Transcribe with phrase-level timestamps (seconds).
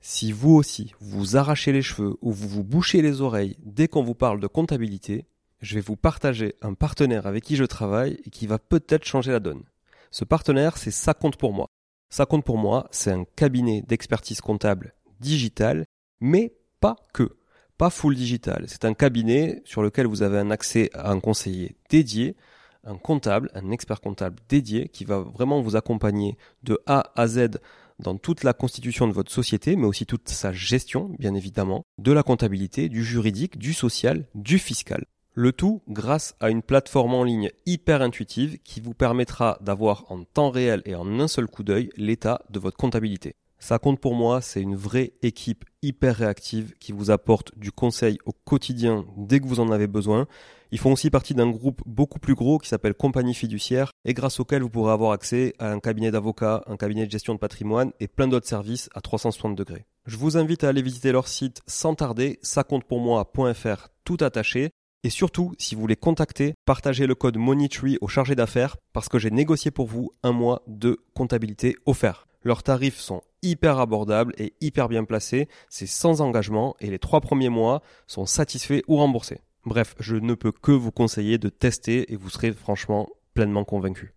[0.00, 4.02] Si vous aussi, vous arrachez les cheveux ou vous vous bouchez les oreilles dès qu'on
[4.02, 5.26] vous parle de comptabilité,
[5.60, 9.30] je vais vous partager un partenaire avec qui je travaille et qui va peut-être changer
[9.30, 9.62] la donne.
[10.10, 11.68] Ce partenaire, c'est Ça compte pour moi.
[12.08, 15.84] Ça compte pour moi, c'est un cabinet d'expertise comptable digital,
[16.20, 17.36] mais pas que.
[17.76, 18.64] Pas full digital.
[18.68, 22.36] C'est un cabinet sur lequel vous avez un accès à un conseiller dédié,
[22.84, 27.58] un comptable, un expert comptable dédié qui va vraiment vous accompagner de A à Z
[28.00, 32.12] dans toute la constitution de votre société, mais aussi toute sa gestion, bien évidemment, de
[32.12, 35.04] la comptabilité, du juridique, du social, du fiscal.
[35.34, 40.24] Le tout grâce à une plateforme en ligne hyper intuitive qui vous permettra d'avoir en
[40.24, 43.36] temps réel et en un seul coup d'œil l'état de votre comptabilité.
[43.60, 48.18] Ça compte pour moi, c'est une vraie équipe hyper réactive qui vous apporte du conseil
[48.24, 50.26] au quotidien dès que vous en avez besoin.
[50.72, 54.38] Ils font aussi partie d'un groupe beaucoup plus gros qui s'appelle Compagnie Fiduciaire et grâce
[54.38, 57.90] auquel vous pourrez avoir accès à un cabinet d'avocats, un cabinet de gestion de patrimoine
[57.98, 59.84] et plein d'autres services à 360 degrés.
[60.06, 64.70] Je vous invite à aller visiter leur site sans tarder, ça-compte-pour-moi.fr tout attaché.
[65.02, 69.18] Et surtout, si vous voulez contacter, partagez le code MONEYTREE au chargé d'affaires parce que
[69.18, 72.28] j'ai négocié pour vous un mois de comptabilité offert.
[72.42, 77.20] Leurs tarifs sont hyper abordables et hyper bien placés, c'est sans engagement et les trois
[77.20, 79.40] premiers mois sont satisfaits ou remboursés.
[79.66, 84.14] Bref, je ne peux que vous conseiller de tester et vous serez franchement pleinement convaincu.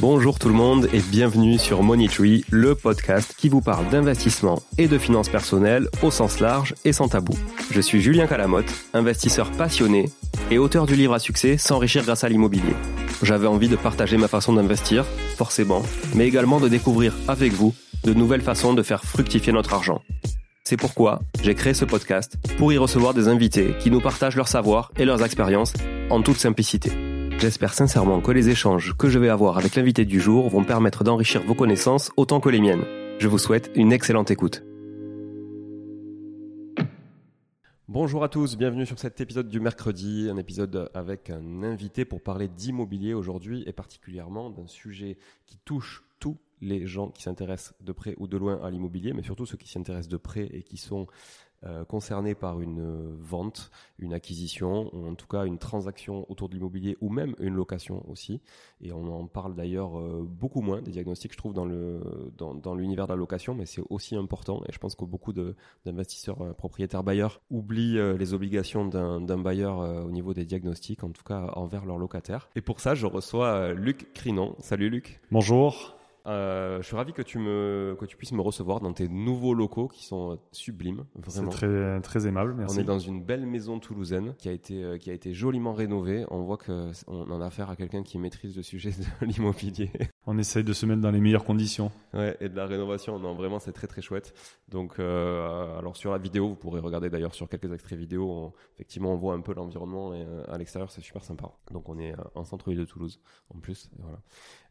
[0.00, 2.08] Bonjour tout le monde et bienvenue sur Money
[2.50, 7.08] le podcast qui vous parle d'investissement et de finances personnelles au sens large et sans
[7.08, 7.34] tabou.
[7.70, 10.06] Je suis Julien Calamotte, investisseur passionné
[10.50, 12.74] et auteur du livre à succès S'enrichir grâce à l'immobilier.
[13.22, 15.04] J'avais envie de partager ma façon d'investir,
[15.36, 15.82] forcément,
[16.14, 17.74] mais également de découvrir avec vous
[18.04, 20.02] de nouvelles façons de faire fructifier notre argent.
[20.68, 24.48] C'est pourquoi j'ai créé ce podcast pour y recevoir des invités qui nous partagent leur
[24.48, 25.72] savoir et leurs expériences
[26.10, 26.90] en toute simplicité.
[27.38, 31.04] J'espère sincèrement que les échanges que je vais avoir avec l'invité du jour vont permettre
[31.04, 32.84] d'enrichir vos connaissances autant que les miennes.
[33.20, 34.64] Je vous souhaite une excellente écoute.
[37.86, 42.20] Bonjour à tous, bienvenue sur cet épisode du mercredi, un épisode avec un invité pour
[42.20, 47.92] parler d'immobilier aujourd'hui et particulièrement d'un sujet qui touche tous les gens qui s'intéressent de
[47.92, 50.62] près ou de loin à l'immobilier, mais surtout ceux qui s'y intéressent de près et
[50.62, 51.06] qui sont
[51.64, 56.50] euh, concernés par une euh, vente, une acquisition, ou en tout cas une transaction autour
[56.50, 58.42] de l'immobilier ou même une location aussi.
[58.82, 62.02] Et on en parle d'ailleurs euh, beaucoup moins des diagnostics, je trouve, dans le
[62.36, 64.62] dans, dans l'univers de la location, mais c'est aussi important.
[64.68, 70.34] Et je pense que beaucoup d'investisseurs propriétaires bailleurs oublient les obligations d'un bailleur au niveau
[70.34, 72.50] des diagnostics, en tout cas envers leurs locataires.
[72.54, 74.56] Et pour ça, je reçois Luc Crinon.
[74.60, 75.20] Salut Luc.
[75.30, 75.95] Bonjour.
[76.26, 79.54] Euh, je suis ravi que tu me que tu puisses me recevoir dans tes nouveaux
[79.54, 81.04] locaux qui sont sublimes.
[81.28, 82.54] C'est très très aimable.
[82.54, 82.76] Merci.
[82.76, 85.72] On est dans une belle maison toulousaine qui a été euh, qui a été joliment
[85.72, 86.24] rénovée.
[86.30, 89.90] On voit que on en a affaire à quelqu'un qui maîtrise le sujet de l'immobilier.
[90.26, 91.92] On essaye de se mettre dans les meilleures conditions.
[92.12, 93.18] Ouais, et de la rénovation.
[93.20, 94.34] Non, vraiment, c'est très très chouette.
[94.68, 98.52] Donc, euh, alors sur la vidéo, vous pourrez regarder d'ailleurs sur quelques extraits vidéo.
[98.74, 101.52] effectivement, on voit un peu l'environnement et à l'extérieur, c'est super sympa.
[101.70, 103.20] Donc, on est en centre-ville de Toulouse
[103.54, 103.88] en plus.
[103.98, 104.18] Voilà.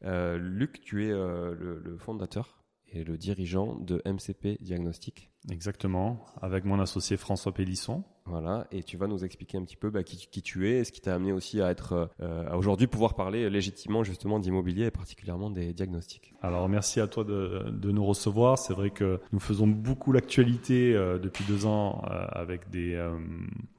[0.01, 5.31] Luc, tu es le, le, fondateur et le dirigeant de MCP Diagnostic.
[5.51, 8.03] Exactement, avec mon associé François Pélisson.
[8.27, 10.83] Voilà, et tu vas nous expliquer un petit peu bah, qui, qui, tu es, et
[10.83, 14.85] ce qui t'a amené aussi à être, euh, à aujourd'hui pouvoir parler légitimement justement d'immobilier
[14.85, 16.33] et particulièrement des diagnostics.
[16.41, 18.57] Alors merci à toi de, de nous recevoir.
[18.57, 22.99] C'est vrai que nous faisons beaucoup l'actualité euh, depuis deux ans euh, avec des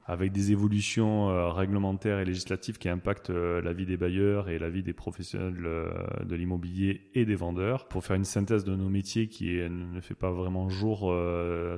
[0.05, 4.81] avec des évolutions réglementaires et législatives qui impactent la vie des bailleurs et la vie
[4.81, 5.61] des professionnels
[6.23, 7.89] de l'immobilier et des vendeurs.
[7.89, 11.11] Pour faire une synthèse de nos métiers qui ne fait pas vraiment jour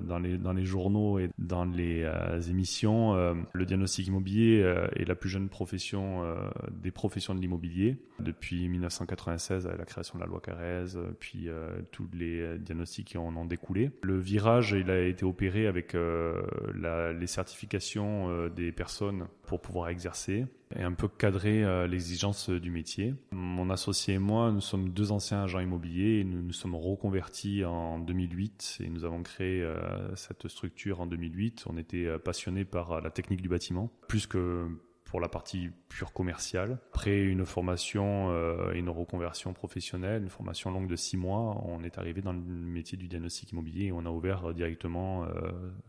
[0.03, 2.05] dans les dans les journaux et dans les
[2.49, 3.15] émissions mission.
[3.15, 6.35] Euh, le diagnostic immobilier euh, est la plus jeune profession euh,
[6.71, 7.97] des professions de l'immobilier.
[8.19, 10.85] Depuis 1996, la création de la loi Carrez,
[11.19, 11.47] puis
[11.91, 13.91] tous les diagnostics qui en ont découlé.
[14.01, 20.83] Le virage, il a été opéré avec les certifications des personnes pour pouvoir exercer et
[20.83, 23.15] un peu cadrer euh, l'exigence du métier.
[23.31, 27.65] Mon associé et moi, nous sommes deux anciens agents immobiliers et nous nous sommes reconvertis
[27.65, 31.65] en 2008 et nous avons créé euh, cette structure en 2008.
[31.67, 34.67] On était euh, passionnés par la technique du bâtiment, plus que
[35.09, 36.79] pour la partie pure commerciale.
[36.93, 38.31] Après une formation
[38.71, 42.39] et une reconversion professionnelle, une formation longue de six mois, on est arrivé dans le
[42.39, 45.25] métier du diagnostic immobilier et on a ouvert directement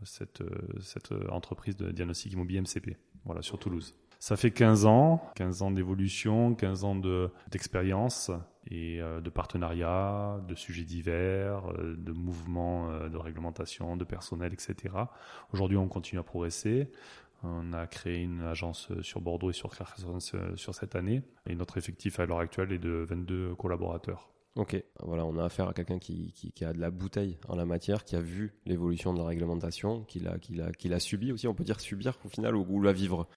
[0.03, 0.43] cette,
[0.79, 3.95] cette entreprise de diagnostic immobilier MCP, voilà, sur Toulouse.
[4.21, 6.95] Ça fait 15 ans, 15 ans d'évolution, 15 ans
[7.49, 8.29] d'expérience
[8.69, 14.53] et euh, de partenariat, de sujets divers, euh, de mouvements euh, de réglementation, de personnel,
[14.53, 14.93] etc.
[15.53, 16.91] Aujourd'hui, on continue à progresser.
[17.43, 20.19] On a créé une agence sur Bordeaux et sur Carcassonne
[20.55, 21.23] sur cette année.
[21.47, 24.31] Et notre effectif à l'heure actuelle est de 22 collaborateurs.
[24.55, 27.65] Ok, voilà, on a affaire à quelqu'un qui, qui, a de la bouteille en la
[27.65, 31.31] matière, qui a vu l'évolution de la réglementation, qui l'a, qui l'a, qui l'a subi
[31.31, 33.27] aussi, on peut dire subir au final ou, la vivre.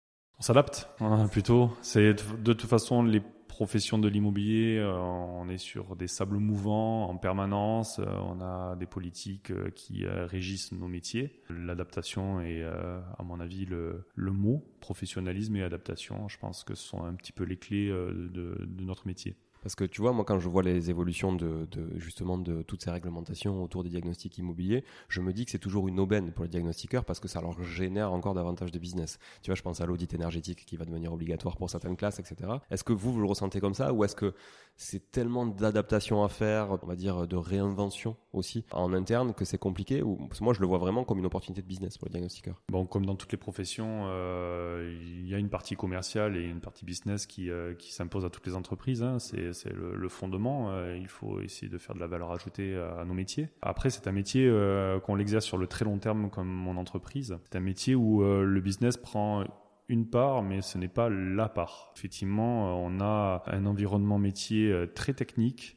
[0.41, 1.71] On s'adapte hein, plutôt.
[1.83, 3.23] C'est de toute façon les
[3.55, 8.75] professions de l'immobilier, euh, on est sur des sables mouvants en permanence, euh, on a
[8.75, 11.41] des politiques euh, qui régissent nos métiers.
[11.49, 16.27] L'adaptation est, à mon avis, le, le, mot professionnalisme et adaptation.
[16.29, 19.37] Je pense que ce sont un petit peu les clés de notre métier.
[19.65, 21.67] Parce que tu vois, moi, quand je vois les évolutions de,
[21.97, 25.89] justement de toutes ces réglementations autour des diagnostics immobiliers, je me dis que c'est toujours
[25.89, 29.19] une aubaine pour les diagnostiqueurs parce que ça leur génère encore davantage de business.
[29.43, 32.53] Tu vois, je pense à l'audit énergétique qui va devenir obligatoire pour certaines classes, etc.
[32.71, 34.35] Est-ce que vous, vous le ressentez comme ça ou est-ce que
[34.77, 39.57] c'est tellement d'adaptation à faire, on va dire de réinvention aussi en interne que c'est
[39.57, 42.13] compliqué parce que moi je le vois vraiment comme une opportunité de business pour les
[42.13, 42.61] diagnostiqueurs.
[42.71, 46.61] Bon, comme dans toutes les professions, euh, il y a une partie commerciale et une
[46.61, 49.03] partie business qui, euh, s'impose à toutes les entreprises.
[49.03, 49.19] Hein.
[49.19, 50.71] C'est c'est le, fondement.
[50.71, 53.49] Euh, il faut essayer de faire de la valeur ajoutée à, nos métiers.
[53.63, 57.39] Après, c'est un métier euh, qu'on l'exerce sur le très long terme comme mon entreprise.
[57.45, 59.45] C'est un métier où euh, le business prend
[59.89, 61.93] une part, mais ce n'est pas la part.
[61.97, 65.77] Effectivement, on a un environnement métier très technique,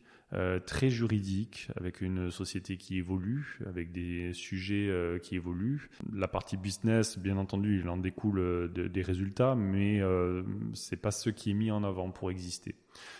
[0.66, 4.92] très juridique, avec une société qui évolue, avec des sujets
[5.24, 5.90] qui évoluent.
[6.14, 10.02] La partie business, bien entendu, il en découle des résultats, mais
[10.74, 12.76] c'est pas ce qui est mis en avant pour exister.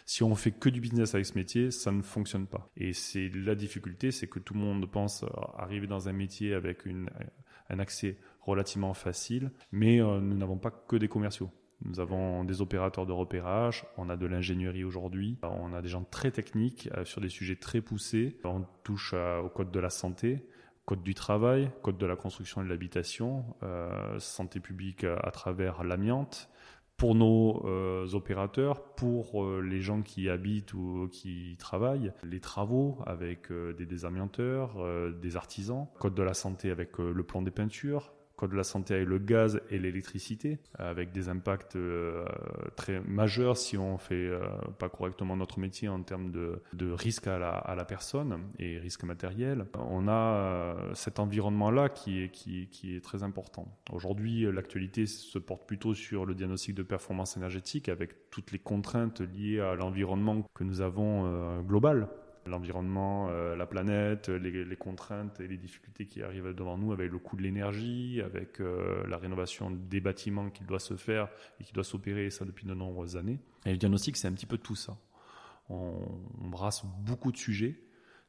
[0.06, 2.70] Si on fait que du business avec ce métier, ça ne fonctionne pas.
[2.76, 5.24] Et c'est la difficulté, c'est que tout le monde pense
[5.58, 6.80] arriver dans un métier avec
[7.70, 11.52] un accès relativement facile, mais euh, nous n'avons pas que des commerciaux.
[11.86, 16.04] Nous avons des opérateurs de repérage, on a de l'ingénierie aujourd'hui, on a des gens
[16.04, 18.40] très techniques euh, sur des sujets très poussés.
[18.44, 20.48] On touche au code de la santé,
[20.86, 25.84] code du travail, code de la construction et de l'habitation, euh, santé publique à travers
[25.84, 26.50] l'amiante,
[26.98, 32.98] pour nos euh, opérateurs, pour euh, les gens qui habitent ou qui travaillent, les travaux
[33.06, 34.78] avec euh, des désamianteurs,
[35.22, 38.94] des artisans, code de la santé avec le plan des peintures, code de la santé
[38.94, 42.24] avec le gaz et l'électricité, avec des impacts euh,
[42.76, 44.40] très majeurs si on fait euh,
[44.78, 49.66] pas correctement notre métier en termes de, de risque à la, personne et risque matériel.
[49.74, 53.68] On a euh, cet environnement-là qui est très important.
[53.92, 59.22] Aujourd'hui, l'actualité se porte plutôt sur le diagnostic de performance énergétique avec toutes les contraintes
[59.22, 62.08] liées à l'environnement que nous avons global
[62.48, 67.20] l'environnement, euh, la planète, les, contraintes et les difficultés qui arrivent devant nous avec le
[67.20, 71.30] coût de l'énergie, avec euh, la rénovation des bâtiments qui doit se faire
[71.60, 73.40] et qui doit s'opérer, ça depuis de nombreuses années.
[73.66, 74.98] Et le diagnostic, c'est un petit peu tout ça.
[75.70, 76.00] On,
[76.40, 77.80] brasse beaucoup de sujets,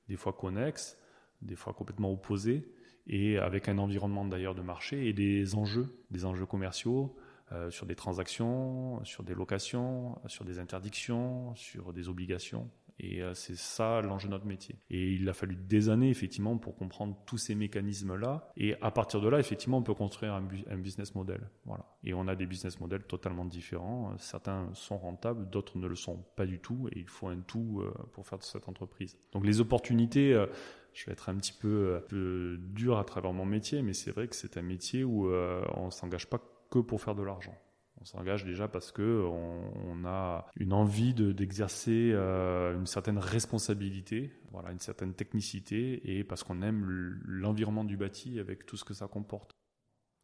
[0.09, 0.99] des fois connexes,
[1.41, 2.69] des fois complètement opposés,
[3.07, 7.17] et avec un environnement d'ailleurs de marché et des enjeux, des enjeux commerciaux,
[7.53, 12.69] euh, sur des transactions, sur des locations, sur des interdictions, sur des obligations.
[13.01, 14.77] Et euh, c'est ça l'enjeu de notre métier.
[14.91, 18.51] Et il a fallu des années, effectivement, pour comprendre tous ces mécanismes-là.
[18.57, 21.49] Et à partir de là, effectivement, on peut construire un, business model.
[21.65, 21.87] Voilà.
[22.03, 24.17] Et on a des business models totalement différents.
[24.19, 26.89] Certains sont rentables, d'autres ne le sont pas du tout.
[26.93, 29.17] Et il faut un tout euh, pour faire de cette entreprise.
[29.33, 30.47] Donc les opportunités, euh,
[30.93, 34.27] je vais être un petit peu, peu dur à travers mon métier, mais c'est vrai
[34.27, 36.41] que c'est un métier où on s'engage pas
[36.71, 37.55] que pour faire de l'argent.
[38.01, 44.71] On s'engage déjà parce que on, a une envie d'exercer euh, une certaine responsabilité, voilà,
[44.71, 46.85] une certaine technicité, et parce qu'on aime
[47.25, 49.51] l'environnement du bâti avec tout ce que ça comporte.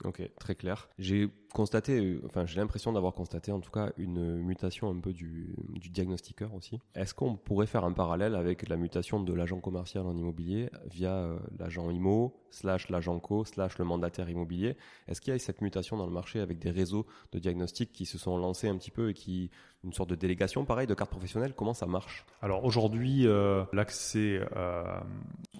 [0.04, 0.88] Ok, très clair.
[0.98, 5.12] J'ai constaté, euh, enfin j'ai l'impression d'avoir constaté en tout cas une mutation un peu
[5.12, 6.80] du, du diagnostiqueur aussi.
[6.94, 11.14] Est-ce qu'on pourrait faire un parallèle avec la mutation de l'agent commercial en immobilier via
[11.14, 14.76] euh, l'agent IMO, slash l'agent co, slash le mandataire immobilier?
[15.08, 18.04] Est-ce qu'il y a cette mutation dans le marché avec des réseaux de diagnostic qui
[18.04, 19.50] se sont lancés un petit peu et qui,
[19.84, 22.26] une sorte de délégation pareil, de carte professionnelle, comment ça marche?
[22.42, 24.40] Alors aujourd'hui, euh, l'accès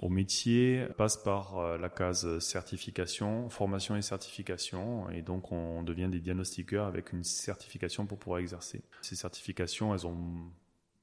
[0.03, 6.21] au métier passe par la case certification, formation et certification, et donc on devient des
[6.21, 8.83] diagnostiqueurs avec une certification pour pouvoir exercer.
[9.03, 10.51] Ces certifications, elles ont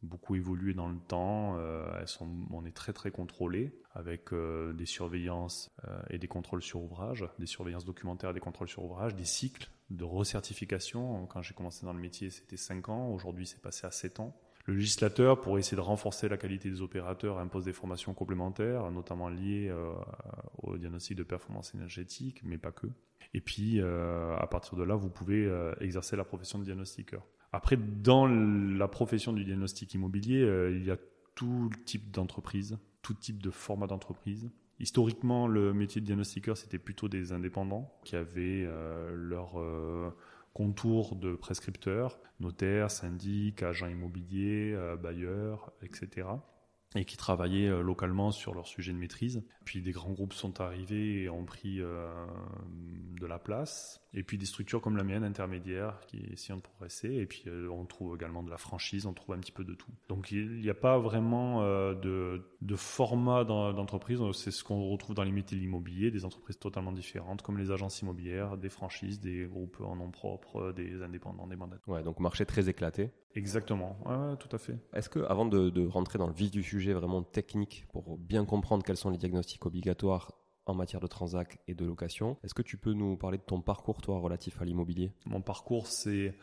[0.04, 1.58] beaucoup évolué dans le temps.
[1.58, 6.28] Euh, elles sont, on est très très contrôlé avec euh, des surveillances euh, et des
[6.28, 11.26] contrôles sur ouvrage, des surveillances documentaires, des contrôles sur ouvrage, des cycles de recertification.
[11.28, 13.10] Quand j'ai commencé dans le métier, c'était 5 ans.
[13.10, 14.36] Aujourd'hui, c'est passé à 7 ans.
[14.66, 19.28] Le législateur, pour essayer de renforcer la qualité des opérateurs, impose des formations complémentaires, notamment
[19.28, 19.74] liées
[20.62, 22.86] au diagnostic de performance énergétique, mais pas que.
[23.34, 27.26] Et puis, euh, à partir de là, vous pouvez euh, exercer la profession de diagnostiqueur.
[27.54, 30.98] Après, dans la profession du diagnostic immobilier, euh, il y a
[31.36, 34.50] tout type d'entreprise, tout type de format d'entreprise.
[34.80, 38.68] Historiquement, le métier de diagnostiqueur, c'était plutôt des indépendants qui avaient
[39.14, 39.62] leur
[40.54, 46.28] contour de prescripteurs, notaires, syndics, agents immobiliers, bailleurs, etc.
[46.96, 49.44] et qui travaillaient euh, localement sur leur sujet de maîtrise.
[49.64, 52.10] Puis des grands groupes sont arrivés et ont pris euh,
[53.20, 54.02] de la place.
[54.14, 57.14] Et puis des structures comme la mienne, intermédiaires, qui essayent de progresser.
[57.14, 59.74] Et puis euh, on trouve également de la franchise, on trouve un petit peu de
[59.74, 59.92] tout.
[60.10, 64.20] Donc il n'y a pas vraiment de, de, format d'entreprise.
[64.34, 67.72] C'est ce qu'on retrouve dans les métiers de l'immobilier, des entreprises totalement différentes, comme les
[67.72, 71.78] agences immobilières, des franchises, des groupes en nom propre, des indépendants, des mandats.
[71.88, 73.12] Ouais, donc marché très éclaté.
[73.34, 74.78] Exactement, ouais, tout à fait.
[74.94, 78.46] Est-ce que, avant de, de rentrer dans le vif du sujet vraiment technique, pour bien
[78.46, 80.32] comprendre quels sont les diagnostics obligatoires
[80.66, 83.62] en matière de transac et de location, est-ce que tu peux nous parler de ton
[83.62, 85.12] parcours, toi, relatif à l'immobilier?
[85.26, 86.36] Mon parcours, c'est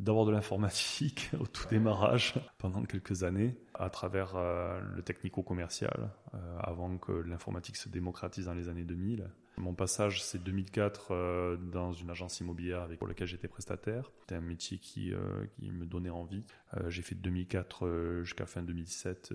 [0.00, 6.58] d'abord de l'informatique au tout démarrage pendant quelques années à travers euh, le technico-commercial euh,
[6.58, 9.30] avant que l'informatique se démocratise dans les années 2000.
[9.56, 14.10] Mon passage, c'est 2004 euh, dans une agence immobilière avec, pour laquelle j'étais prestataire.
[14.20, 15.12] C'était un métier qui,
[15.58, 16.44] qui me donnait envie.
[16.76, 19.32] Euh, j'ai fait de 2004 jusqu'à fin 2007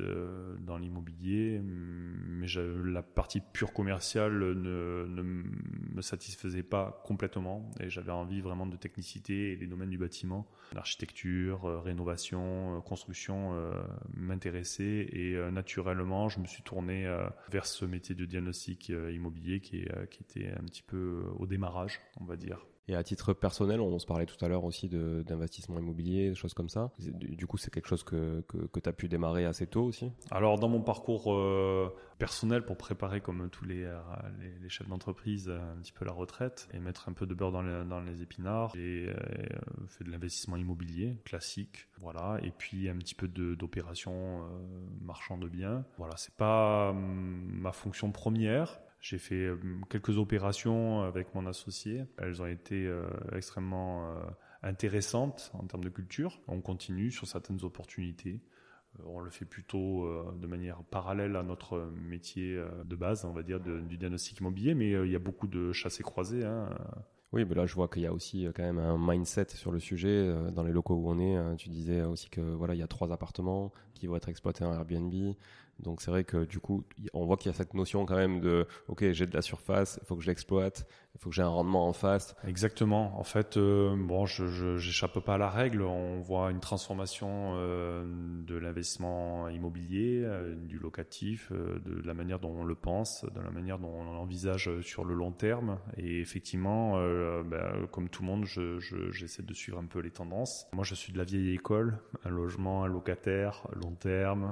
[0.60, 2.48] dans l'immobilier, mais
[2.86, 9.52] la partie pure commerciale ne, me satisfaisait pas complètement et j'avais envie vraiment de technicité
[9.52, 13.54] et des domaines du bâtiment, l'architecture, rénovation, construction
[14.14, 17.06] m'intéressaient et naturellement je me suis tourné
[17.50, 19.86] vers ce métier de diagnostic immobilier qui
[20.22, 22.66] était un petit peu euh, au démarrage, on va dire.
[22.88, 26.54] Et à titre personnel, on se parlait tout à l'heure aussi d'investissement immobilier, des choses
[26.54, 26.92] comme ça.
[27.00, 30.12] Du coup, c'est quelque chose que, que, que tu as pu démarrer assez tôt aussi?
[30.32, 34.00] Alors, dans mon parcours euh, personnel, pour préparer comme tous les, euh,
[34.62, 38.02] les, chefs d'entreprise un petit peu la retraite et mettre un peu de beurre dans
[38.02, 39.16] les, épinards, j'ai euh,
[39.88, 44.48] fait de l'investissement immobilier classique, voilà, et puis un petit peu d'opérations euh,
[45.02, 45.86] marchand de biens.
[45.98, 49.58] Voilà, c'est pas hum, ma fonction première, j'ai fait euh,
[49.88, 52.06] quelques opérations avec mon associé.
[52.18, 54.16] Elles ont été euh, extrêmement euh,
[54.64, 56.42] intéressantes en termes de culture.
[56.48, 58.42] On continue sur certaines opportunités.
[59.06, 60.08] On le fait plutôt
[60.40, 64.92] de manière parallèle à notre métier de base, on va dire, du diagnostic immobilier, mais
[64.92, 66.46] il y a beaucoup de chassés croisés.
[66.46, 66.70] Hein.
[67.34, 69.80] Oui, mais là je vois qu'il y a aussi quand même un mindset sur le
[69.80, 71.58] sujet dans les locaux où on est.
[71.58, 74.74] Tu disais aussi que voilà, il y a trois appartements qui vont être exploités en
[74.74, 75.14] Airbnb.
[75.80, 78.40] Donc c'est vrai que du coup, on voit qu'il y a cette notion quand même
[78.40, 81.42] de, ok, j'ai de la surface, il faut que je l'exploite, il faut que j'ai
[81.42, 82.36] un rendement en face.
[82.46, 83.18] Exactement.
[83.18, 85.82] En fait, euh, bon, je j'échappe pas à la règle.
[85.82, 88.06] On voit une transformation euh,
[88.46, 93.50] de l'investissement immobilier, euh, du locatif, de la manière dont on le pense, de la
[93.50, 95.80] manière dont on l'envisage sur le long terme.
[95.98, 96.96] Et effectivement,
[97.44, 98.80] ben, comme tout le monde, je
[99.12, 100.68] j'essaie de suivre un peu les tendances.
[100.74, 104.52] Moi, je suis de la vieille école, un logement, un locataire, long terme,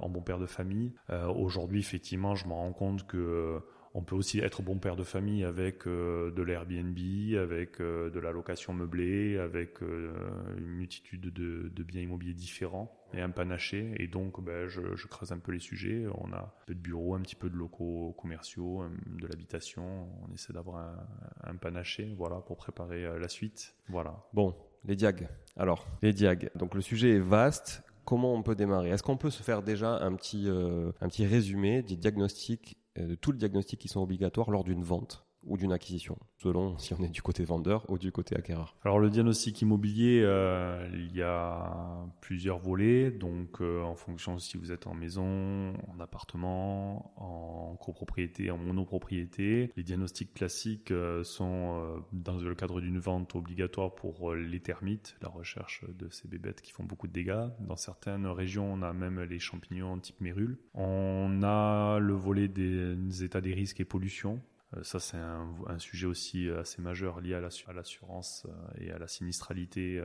[0.00, 0.92] en bon père de famille.
[1.10, 3.58] Euh, aujourd'hui, effectivement, je me rends compte que euh,
[3.94, 6.98] on peut aussi être bon père de famille avec euh, de l'Airbnb,
[7.38, 13.94] avec de la location meublée, avec une multitude de, biens immobiliers différents et un panaché.
[14.00, 16.06] Et donc, ben, je, je, creuse un peu les sujets.
[16.18, 20.08] On a un peu de bureaux, un petit peu de locaux commerciaux, de l'habitation.
[20.28, 23.76] On essaie d'avoir un, un, panaché, voilà, pour préparer la suite.
[23.88, 24.24] Voilà.
[24.32, 25.28] Bon, les diags.
[25.56, 26.50] Alors, les diags.
[26.56, 28.90] Donc, le sujet est vaste comment on peut démarrer.
[28.90, 33.32] Est-ce qu'on peut se faire déjà un petit, euh, résumé des diagnostics, euh, de tous
[33.32, 35.23] les diagnostics qui sont obligatoires lors d'une vente?
[35.46, 38.76] Ou d'une acquisition, selon si on est du côté vendeur ou du côté acquéreur.
[38.84, 44.56] Alors le diagnostic immobilier, euh, il y a plusieurs volets, donc euh, en fonction si
[44.56, 49.70] vous êtes en maison, en appartement, en copropriété, en monopropriété.
[49.76, 55.28] Les diagnostics classiques euh, sont dans le cadre d'une vente obligatoire pour les termites, la
[55.28, 57.48] recherche de ces bébêtes qui font beaucoup de dégâts.
[57.60, 60.58] Dans certaines régions, on a même les champignons type mérule.
[60.74, 64.40] On a le volet des états des risques et pollution
[64.82, 68.98] ça, c'est un, un, sujet aussi euh, assez majeur lié à l'assurance euh, et à
[68.98, 70.02] la sinistralité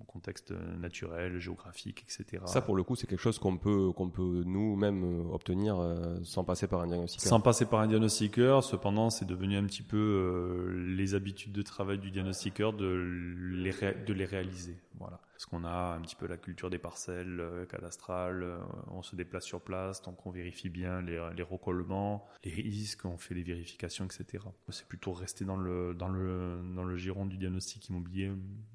[0.00, 2.42] au contexte naturel, géographique, etc.
[2.46, 5.76] Ça, pour le coup, c'est quelque chose qu'on peut, qu'on peut nous-mêmes obtenir
[6.24, 7.28] sans passer par un diagnostiqueur.
[7.28, 8.64] Sans passer par un diagnostiqueur.
[8.64, 13.72] Cependant, c'est devenu un petit peu les habitudes de travail du diagnostiqueur de les,
[14.06, 14.76] de les réaliser.
[14.98, 18.56] Voilà parce qu'on a un petit peu la culture des parcelles euh, cadastrales, euh,
[18.90, 23.18] on se déplace sur place, donc on vérifie bien les, les recollements, les risques, on
[23.18, 24.44] fait les vérifications, etc.
[24.70, 28.32] C'est plutôt rester dans le dans le dans le giron du diagnostic immobilier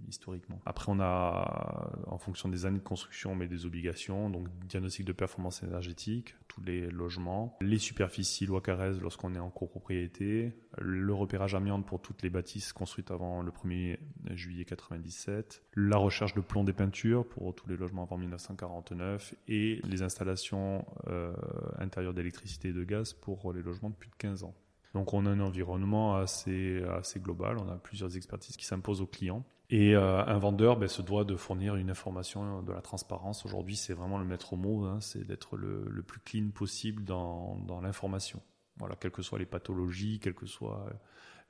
[0.07, 0.61] historiquement.
[0.67, 5.13] Après, on a en fonction des années de construction, mais des obligations, donc diagnostic de
[5.13, 11.55] performance énergétique, tous les logements, les superficies loi Carrez lorsqu'on est en copropriété, le repérage
[11.55, 13.97] amiante pour toutes les bâtisses construites avant le 1er
[14.35, 19.79] juillet 97, la recherche de plomb des peintures pour tous les logements avant 1949 et
[19.85, 21.31] les installations euh,
[21.79, 24.53] intérieures d'électricité et de gaz pour les logements de plus de 15 ans.
[24.93, 29.07] Donc on a un environnement assez, assez global, on a plusieurs expertises qui s'imposent aux
[29.07, 29.45] clients.
[29.69, 33.45] Et euh, un vendeur ben, se doit de fournir une information de la transparence.
[33.45, 37.55] Aujourd'hui, c'est vraiment le maître mot, hein, c'est d'être le, le, plus clean possible dans,
[37.65, 38.41] dans l'information.
[38.75, 40.89] Voilà, quelles que soient les pathologies, quelles que soient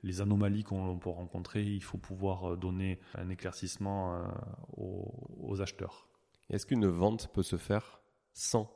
[0.02, 4.24] les anomalies qu'on peut rencontrer, il faut pouvoir donner un éclaircissement
[4.76, 6.08] aux, aux acheteurs.
[6.50, 8.00] Est-ce qu'une vente peut se faire
[8.32, 8.70] sans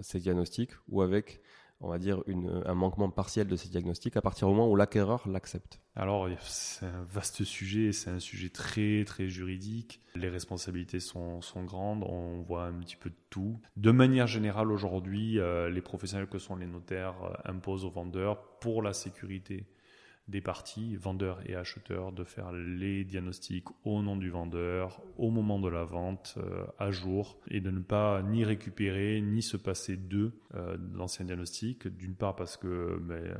[0.00, 1.42] ces diagnostics ou avec
[1.82, 4.76] on va dire, une, un manquement partiel de ces diagnostics à partir du moment où
[4.76, 5.80] l'acquéreur l'accepte?
[5.96, 10.00] Alors, c'est un vaste sujet, c'est un sujet très, très juridique.
[10.14, 13.60] Les responsabilités sont, sont grandes, on voit un petit peu de tout.
[13.76, 18.40] De manière générale, aujourd'hui, euh, les professionnels que sont les notaires euh, imposent aux vendeurs,
[18.60, 19.66] pour la sécurité
[20.28, 25.58] des parties, vendeurs et acheteurs, de faire les diagnostics au nom du vendeur, au moment
[25.58, 29.96] de la vente, euh, à jour, et de ne pas ni récupérer ni se passer
[29.96, 31.88] d'eux euh, l'ancien diagnostic.
[31.88, 33.36] D'une part parce que ben,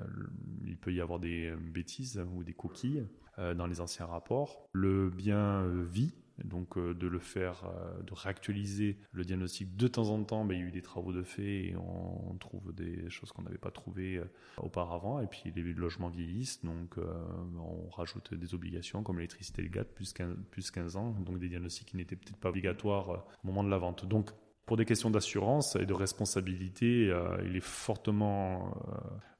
[0.66, 3.06] il peut y avoir des bêtises ou des coquilles
[3.38, 4.68] euh, dans les anciens rapports.
[4.72, 10.08] Le bien vit donc euh, de le faire, euh, de réactualiser le diagnostic de temps
[10.10, 13.30] en temps, il y a eu des travaux de fait et on, trouve des choses
[13.30, 14.24] qu'on n'avait pas trouvées euh,
[14.56, 15.20] auparavant.
[15.20, 19.86] Et puis les logements vieillissent, donc on rajoute des obligations comme l'électricité et le gaz,
[19.94, 23.62] plus 15, plus 15 ans, donc des diagnostics qui n'étaient peut-être pas obligatoires au moment
[23.62, 24.06] de la vente.
[24.06, 24.30] Donc
[24.66, 28.74] pour des questions d'assurance et de responsabilité, il est fortement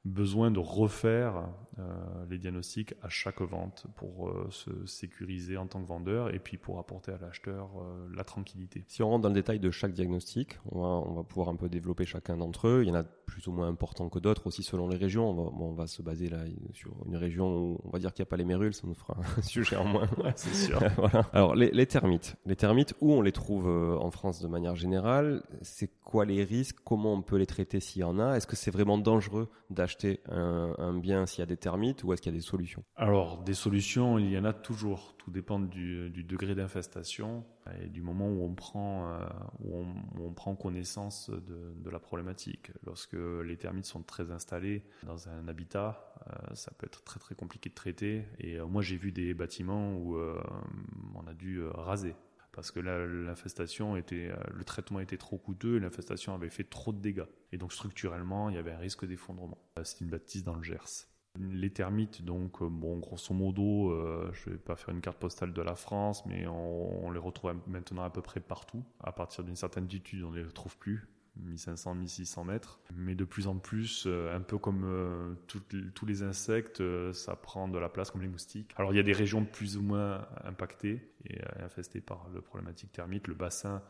[0.05, 1.47] besoin de refaire
[1.79, 1.83] euh,
[2.29, 6.57] les diagnostics à chaque vente pour euh, se sécuriser en tant que vendeur et puis
[6.57, 8.83] pour apporter à l'acheteur euh, la tranquillité.
[8.87, 11.55] Si on rentre dans le détail de chaque diagnostic, on va, on va pouvoir un
[11.55, 12.81] peu développer chacun d'entre eux.
[12.83, 15.29] Il y en a plus ou moins importants que d'autres aussi selon les régions.
[15.29, 16.39] On va, on va se baser là
[16.73, 18.93] sur une région où on va dire qu'il n'y a pas les mérules, ça nous
[18.93, 20.07] fera un sujet en moins.
[20.35, 20.79] c'est sûr.
[20.97, 21.29] voilà.
[21.31, 25.43] Alors les, les, termites, les termites où on les trouve en France de manière générale,
[25.61, 26.77] c'est quoi les risques?
[26.83, 28.35] Comment on peut les traiter s'il y en a?
[28.35, 32.13] Est-ce que c'est vraiment dangereux d'acheter acheter un, bien s'il y a des termites ou
[32.13, 35.15] est-ce qu'il y a des solutions Alors, des solutions, il y en a toujours.
[35.17, 37.45] Tout dépend du, degré d'infestation
[37.81, 39.25] et du moment où on prend, euh,
[39.63, 39.85] où
[40.19, 42.71] on, prend connaissance de, la problématique.
[42.85, 47.35] Lorsque les termites sont très installés dans un habitat, euh, ça peut être très très
[47.35, 48.25] compliqué de traiter.
[48.39, 50.17] Et euh, moi, j'ai vu des bâtiments où
[51.15, 52.15] on a dû raser
[52.53, 56.93] parce que l'infestation était, euh, le traitement était trop coûteux et l'infestation avait fait trop
[56.93, 57.25] de dégâts.
[57.51, 59.57] Et donc structurellement, il y avait un risque d'effondrement.
[59.77, 61.07] Euh, c'est une bâtisse dans le Gers.
[61.39, 63.91] Les termites, donc, euh, bon, grosso modo,
[64.33, 67.55] je vais pas faire une carte postale de la France, mais on, on les retrouve
[67.65, 68.83] maintenant à peu près partout.
[68.99, 71.07] À partir d'une certaine altitude, on ne les retrouve plus.
[71.37, 72.79] 1500, 1600 mètres.
[72.95, 77.35] Mais de plus en plus, euh, un peu comme euh, tous les insectes, euh, ça
[77.35, 78.73] prend de la place comme les moustiques.
[78.75, 82.91] Alors il y a des régions plus ou moins impactées et infestées par le problématique
[82.91, 83.27] thermique.
[83.27, 83.81] Le bassin,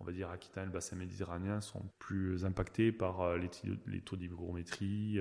[0.00, 3.50] on va dire Aquitaine, le bassin méditerranéen sont plus impactés par les,
[3.86, 5.20] les taux d'hygrométrie,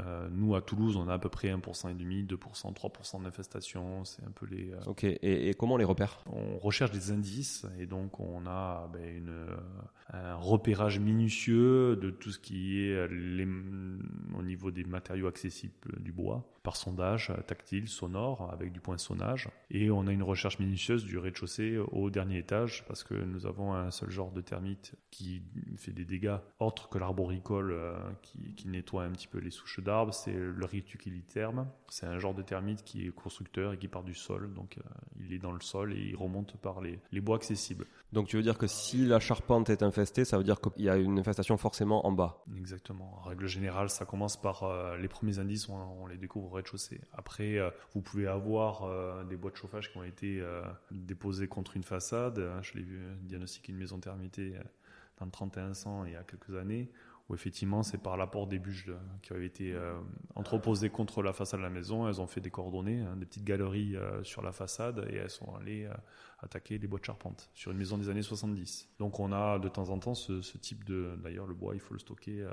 [0.00, 4.04] euh, nous, à Toulouse, on a à peu près 1% et demi, 2%, 3% d'infestation.
[4.04, 4.72] C'est un peu les.
[4.72, 5.04] Euh, ok.
[5.04, 6.24] Et, et, comment on les repère?
[6.26, 9.56] On recherche des indices et donc on a ben, une, euh,
[10.12, 13.46] un repérage minutieux de tout ce qui est les,
[14.36, 19.48] au niveau des matériaux accessibles du bois par sondage tactile, sonore, avec du poinçonnage.
[19.70, 23.72] Et on a une recherche minutieuse du rez-de-chaussée au dernier étage parce que nous avons
[23.72, 25.42] un seul genre de termite qui
[25.76, 27.72] fait des dégâts autres que l'arboricole
[28.22, 31.68] qui, qui nettoie un petit peu les souches d'arbres, c'est le rituculiterme.
[31.88, 34.52] C'est un genre de termite qui est constructeur et qui part du sol.
[34.54, 34.82] Donc, euh,
[35.20, 37.86] il est dans le sol et il remonte par les, les, bois accessibles.
[38.12, 40.90] Donc, tu veux dire que si la charpente est infestée, ça veut dire qu'il y
[40.90, 43.18] a une infestation forcément en bas Exactement.
[43.18, 47.00] En règle générale, ça commence par euh, les premiers indices, on, les découvre rez-de-chaussée.
[47.12, 50.42] Après, euh, vous pouvez avoir des bois de chauffage qui ont été
[50.90, 52.42] déposés contre une façade.
[52.62, 54.54] Je l'ai vu diagnostiquer une maison termitée
[55.18, 56.90] dans le 3100 il y a quelques années
[57.28, 58.88] où effectivement c'est par l'apport des bûches
[59.22, 59.98] qui avaient été euh,
[60.34, 62.08] entreposées contre la façade de la maison.
[62.08, 65.30] Elles ont fait des coordonnées, hein, des petites galeries euh, sur la façade et elles
[65.30, 65.94] sont allées euh,
[66.40, 68.90] attaquer des bois de charpente sur une maison des années 70.
[68.98, 71.18] Donc on a de temps en temps ce type de...
[71.22, 72.46] D'ailleurs le bois il faut le stocker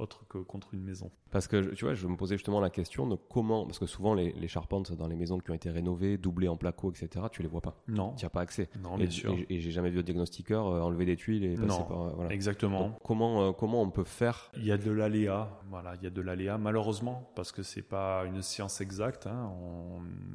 [0.00, 1.10] autre que contre une maison.
[1.30, 4.14] Parce que tu vois, je me posais justement la question de comment, parce que souvent
[4.14, 7.42] les, les charpentes dans les maisons qui ont été rénovées, doublées en placo, etc., tu
[7.42, 7.76] les vois pas.
[7.88, 8.14] Non.
[8.14, 8.68] Tu as pas accès.
[8.82, 9.36] Non, bien et, sûr.
[9.48, 12.02] Et, j'ai jamais vu de diagnostiqueur euh, enlever des tuiles et passer non, par.
[12.02, 12.32] Euh, voilà.
[12.32, 12.98] Exactement.
[13.04, 14.50] comment euh, comment on peut faire?
[14.56, 15.60] Il y a de l'aléa.
[15.68, 19.26] Voilà, il y a de l'aléa malheureusement parce que c'est pas une science exacte.
[19.26, 19.52] Hein.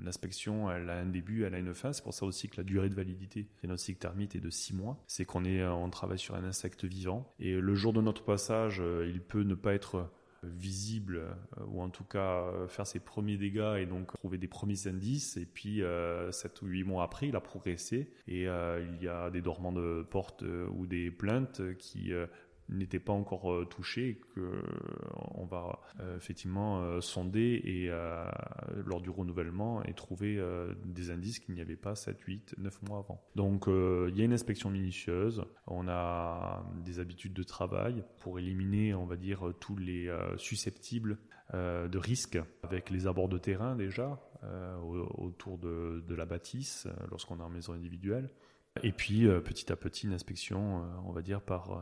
[0.03, 1.91] L'inspection, elle a un début, elle a une fin.
[1.91, 4.97] C'est pour ça aussi que la durée de validité diagnostic termite est de six mois.
[5.07, 8.81] C'est qu'on est, on travaille sur un insecte vivant et le jour de notre passage,
[9.05, 10.09] il peut ne pas être
[10.45, 14.47] visible euh, ou en tout cas euh, faire ses premiers dégâts et donc trouver des
[14.47, 15.37] premiers indices.
[15.37, 18.11] Et puis euh, 7 ou 8 mois après il a progressé.
[18.27, 22.11] Et euh, il y a des dormants de porte ou des plaintes qui
[22.69, 24.61] n'était pas encore touché que
[25.35, 25.79] on va
[26.15, 27.89] effectivement sonder et
[28.85, 30.41] lors du renouvellement et trouver
[30.85, 33.21] des indices qu'il n'y avait pas 7, 8, 9 mois avant.
[33.35, 38.93] Donc il y a une inspection minutieuse, on a des habitudes de travail pour éliminer,
[38.93, 41.17] on va dire, tous les susceptibles
[41.53, 44.19] de risques avec les abords de terrain déjà
[45.17, 48.29] autour de, de la bâtisse lorsqu'on est en maison individuelle.
[48.83, 51.79] Et puis euh, petit à petit une inspection, euh, on va dire par euh,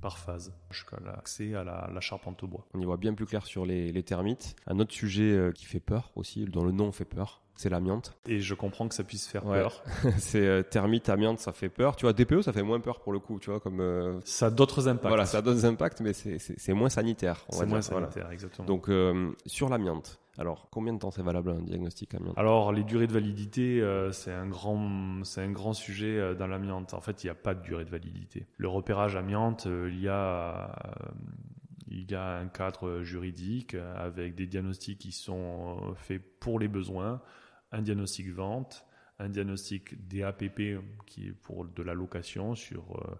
[0.00, 2.66] par phase, jusqu'à l'accès à la, charpente au bois.
[2.74, 4.54] On y voit bien plus clair sur les termites.
[4.66, 8.16] Un autre sujet qui fait peur aussi, dont le nom fait peur, c'est l'amiante.
[8.26, 9.82] Et je comprends que ça puisse faire peur.
[10.18, 11.96] c'est euh, thermite, amiante, ça fait peur.
[11.96, 13.80] Tu vois, DPE, ça fait moins peur pour le coup, tu vois, comme.
[13.80, 15.08] Euh, ça a d'autres impacts.
[15.08, 17.44] Voilà, ça a d'autres impacts, mais c'est moins sanitaire.
[17.48, 18.66] C'est moins sanitaire, exactement.
[18.66, 20.20] Donc euh, sur l'amiante.
[20.38, 22.36] Alors, combien de temps c'est valable un diagnostic amiante?
[22.36, 26.92] Alors, les durées de validité, c'est un grand, c'est un grand sujet dans l'amiante.
[26.92, 28.46] En fait, il n'y a pas de durée de validité.
[28.58, 30.76] Le repérage amiante, il y a
[31.88, 37.22] il y a un cadre juridique avec des diagnostics qui sont faits pour les besoins
[37.76, 38.84] un diagnostic vente,
[39.18, 43.14] un diagnostic DAPP qui est pour de la location sur euh,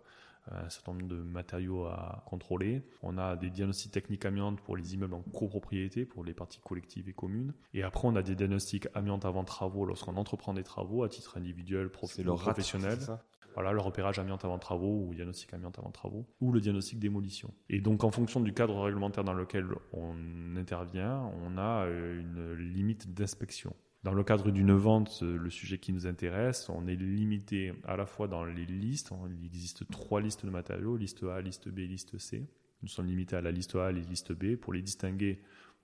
[0.50, 2.82] un certain nombre de matériaux à contrôler.
[3.02, 7.08] On a des diagnostics techniques amiantes pour les immeubles en copropriété, pour les parties collectives
[7.08, 7.52] et communes.
[7.74, 11.36] Et après, on a des diagnostics amiantes avant travaux lorsqu'on entreprend des travaux à titre
[11.36, 12.30] individuel, professionnel.
[13.54, 17.54] Voilà, le repérage amiante avant travaux ou diagnostic amiante avant travaux ou le diagnostic démolition.
[17.70, 22.52] Et donc, en fonction du cadre réglementaire dans lequel on intervient, on a euh, une
[22.52, 23.74] limite d'inspection.
[24.06, 27.96] Dans le cadre d'une vente, euh, le sujet qui nous intéresse, on est limité à
[27.96, 29.10] la fois dans les listes.
[29.28, 32.46] Il existe trois listes de matériaux, liste A, liste B, liste C.
[32.82, 34.54] Nous sommes limités à la liste A et la liste B.
[34.54, 35.40] Pour les distinguer,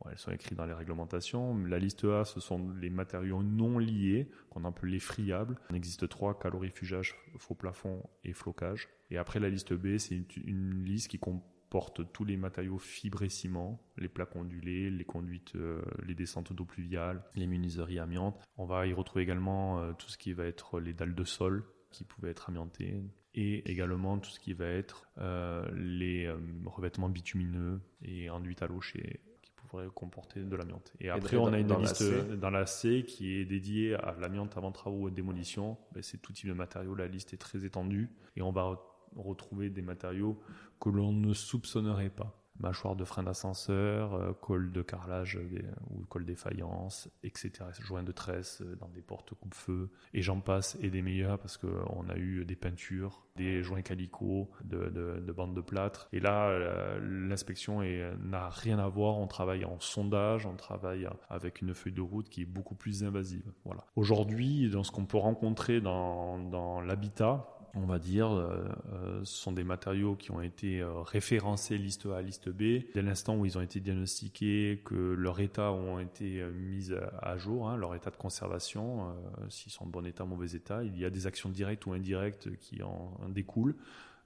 [0.08, 1.58] elles sont écrites dans les réglementations.
[1.64, 5.58] La liste A, ce sont les matériaux non liés, qu'on appelle les friables.
[5.70, 8.88] Il existe trois, calorifugage, faux plafond et flocage.
[9.10, 12.76] Et après, la liste B, c'est une, une liste qui comporte porte tous les matériaux
[12.76, 17.98] fibres et ciment, les plaques ondulées, les conduites, euh, les descentes d'eau pluviale, les menuiseries
[17.98, 18.38] amiantes.
[18.58, 21.64] On va y retrouver également euh, tout ce qui va être les dalles de sol
[21.90, 23.02] qui pouvaient être amiantées
[23.34, 26.30] et également tout ce qui va être euh, les
[26.66, 30.92] revêtements bitumineux et enduites à l'eau qui pourraient comporter de l'amiante.
[31.00, 32.04] Et après, on a une liste
[32.34, 35.78] dans la C qui est dédiée à l'amiante avant travaux et démolition.
[35.94, 36.94] Ben, c'est tout type de matériaux.
[36.94, 40.40] La liste est très étendue et on va retrouver des matériaux
[40.80, 42.42] que l'on ne soupçonnerait pas.
[42.60, 47.50] Mâchoire de frein d'ascenseur, euh, col de carrelage euh, ou col défaillance, etc.
[47.80, 49.90] Joints de tresse euh, dans des portes coupe-feu.
[50.12, 54.50] Et j'en passe et des meilleurs parce qu'on a eu des peintures, des joints calico,
[54.64, 56.08] de, de, bandes de plâtre.
[56.12, 57.80] Et là, l'inspection
[58.20, 59.18] n'a rien à voir.
[59.18, 63.02] On travaille en sondage, on travaille avec une feuille de route qui est beaucoup plus
[63.02, 63.50] invasive.
[63.64, 63.86] Voilà.
[63.96, 69.52] Aujourd'hui, dans ce qu'on peut rencontrer dans l'habitat, on va dire, euh, euh, ce sont
[69.52, 72.84] des matériaux qui ont été euh, référencés liste A, liste B.
[72.94, 77.68] Dès l'instant où ils ont été diagnostiqués, que leur état ont été mis à jour,
[77.68, 79.14] hein, leur état de conservation,
[79.48, 82.54] s'ils sont en bon état, mauvais état, il y a des actions directes ou indirectes
[82.58, 83.76] qui en découlent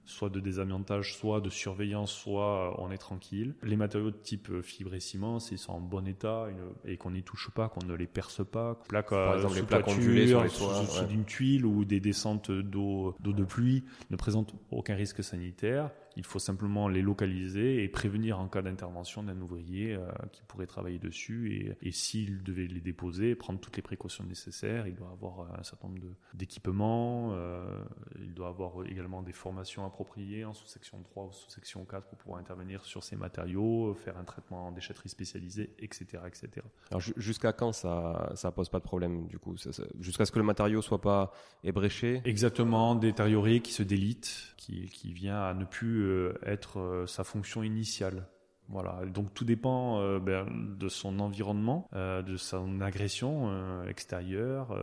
[0.07, 3.55] soit de désamiantage, soit de surveillance, soit on est tranquille.
[3.61, 6.47] Les matériaux de type euh, fibre et ciment, s'ils sont en bon état
[6.85, 9.87] et qu'on n'y touche pas, qu'on ne les perce pas, plaques, par exemple les plaques
[9.87, 14.15] ondulées sur les toits, sous, d'une tuile ou des descentes d'eau d'eau de pluie ne
[14.15, 15.91] présentent aucun risque sanitaire.
[16.17, 20.65] Il faut simplement les localiser et prévenir en cas d'intervention d'un ouvrier euh, qui pourrait
[20.65, 21.53] travailler dessus.
[21.53, 24.87] Et, et s'il devait les déposer, prendre toutes les précautions nécessaires.
[24.87, 26.01] Il doit avoir euh, un certain nombre
[26.33, 27.33] d'équipements.
[27.33, 27.83] Euh,
[28.19, 32.39] il doit avoir également des formations appropriées en sous-section 3 ou sous-section 4 pour pouvoir
[32.39, 36.23] intervenir sur ces matériaux, faire un traitement en déchetterie spécialisée, etc.
[36.25, 36.49] etc.
[36.89, 39.55] Alors jusqu'à quand ça ça pose pas de problème du coup?
[39.99, 41.31] Jusqu'à ce que le matériau soit pas
[41.63, 42.21] ébréché?
[42.25, 47.23] Exactement, détérioré, qui se délite, qui, qui vient à ne plus euh, être euh, sa
[47.23, 48.27] fonction initiale.
[48.69, 49.05] Voilà.
[49.05, 50.45] Donc tout dépend euh, ben,
[50.77, 54.77] de son environnement, de son agression extérieure,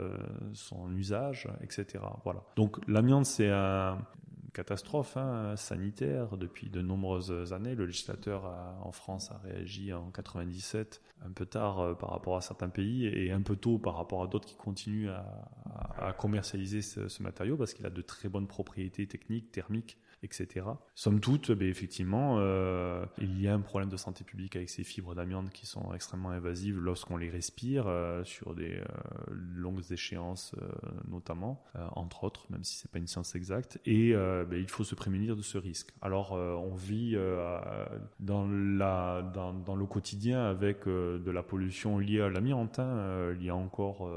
[0.54, 2.02] son usage, etc.
[2.24, 2.42] Voilà.
[2.56, 3.98] Donc l'amiante c'est un,
[4.54, 7.74] catastrophe hein, sanitaire depuis de nombreuses années.
[7.74, 8.44] Le législateur
[8.82, 13.32] en France a réagi en 97, un peu tard par rapport à certains pays et
[13.32, 17.84] un peu tôt par rapport à d'autres qui continuent à, commercialiser ce matériau parce qu'il
[17.84, 20.66] a de très bonnes propriétés techniques, thermiques etc.
[20.94, 24.82] Somme toute, ben, effectivement, euh, il y a un problème de santé publique avec ces
[24.82, 28.84] fibres d'amiante qui sont extrêmement invasives lorsqu'on les respire euh, sur des euh,
[29.28, 30.54] longues échéances
[31.08, 31.62] notamment,
[31.94, 33.78] entre autres, même si c'est pas une science exacte.
[33.84, 35.92] Et ben, il faut se prémunir de ce risque.
[36.00, 37.16] Alors, on vit
[38.20, 42.78] dans, le quotidien avec de la pollution liée à l'amiante.
[42.78, 43.34] Hein.
[43.38, 44.10] Il y a encore,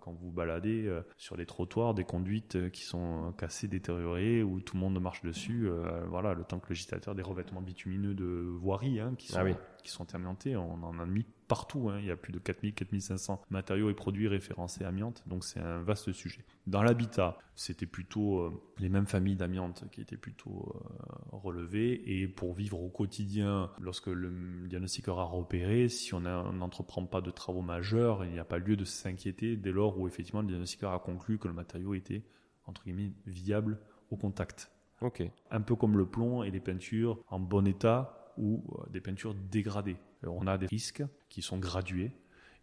[0.00, 4.80] quand vous baladez sur les trottoirs, des conduites qui sont cassées, détériorées, où tout le
[4.80, 8.24] monde marche dessus dessus, euh, voilà, le temps que le législateur des revêtements bitumineux de
[8.60, 9.54] voirie hein, qui, sont, Ah oui.
[9.82, 11.88] qui sont amiantés, on en a mis partout.
[11.88, 11.98] hein.
[12.00, 15.80] Il y a plus de 4000, 4500 matériaux et produits référencés amiante, donc c'est un
[15.82, 16.44] vaste sujet.
[16.66, 20.88] Dans l'habitat, c'était plutôt euh, les mêmes familles d'amiante qui étaient plutôt euh,
[21.32, 22.02] relevées.
[22.20, 24.30] Et pour vivre au quotidien, lorsque le
[24.68, 28.76] diagnostiqueur a repéré, si on n'entreprend pas de travaux majeurs, il n'y a pas lieu
[28.76, 32.22] de s'inquiéter dès lors où effectivement le diagnostiqueur a conclu que le matériau était
[32.66, 33.78] entre guillemets viable
[34.10, 34.70] au contact.
[35.00, 35.22] Ok.
[35.50, 39.34] Un peu comme le plomb et les peintures en bon état ou euh, des peintures
[39.34, 39.96] dégradées.
[40.24, 42.12] Euh, On a des risques qui sont gradués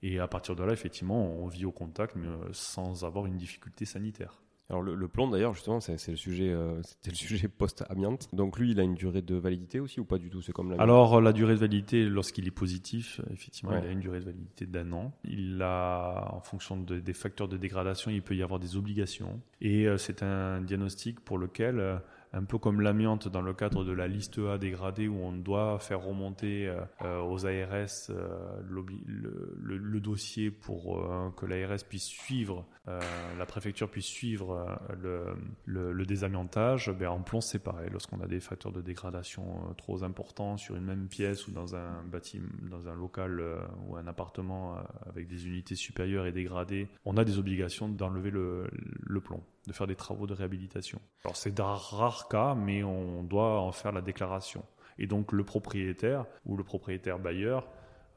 [0.04, 3.38] et à partir de là, effectivement, on vit au contact mais euh, sans avoir une
[3.38, 4.42] difficulté sanitaire.
[4.68, 8.30] Alors le, le plomb d'ailleurs justement c'est le sujet euh, c'était le sujet post-amiante.
[8.34, 10.42] Donc lui il a une durée de validité aussi ou pas du tout?
[10.42, 13.82] C'est comme Alors, la durée de validité, lorsqu'il est positif, effectivement, Ouais.
[13.84, 15.14] il a une durée de validité d'un an.
[15.24, 19.40] Il a, en fonction de- des facteurs de dégradation, il peut y avoir des obligations.
[19.62, 21.98] Et euh, c'est un diagnostic pour lequel, euh,
[22.36, 25.80] un peu comme l'amiante dans le cadre de la liste A dégradée, où on doit
[25.80, 26.68] faire remonter
[27.02, 34.06] euh, aux ARS euh, le, dossier pour euh, que l'ARS puisse suivre, la préfecture puisse
[34.06, 35.34] suivre le,
[35.66, 37.90] le, désamiantage, ben, en plomb c'est pareil.
[37.92, 42.04] Lorsqu'on a des facteurs de dégradation trop importants sur une même pièce ou dans un
[42.04, 43.42] bâtiment, dans un local
[43.88, 44.76] ou un appartement
[45.08, 49.74] avec des unités supérieures et dégradées, on a des obligations d'enlever le, le plomb, de
[49.74, 51.00] faire des travaux de réhabilitation.
[51.24, 54.64] Alors c'est d'un rare cas, mais on doit en faire la déclaration.
[54.98, 57.68] Et donc le propriétaire ou le propriétaire bailleur,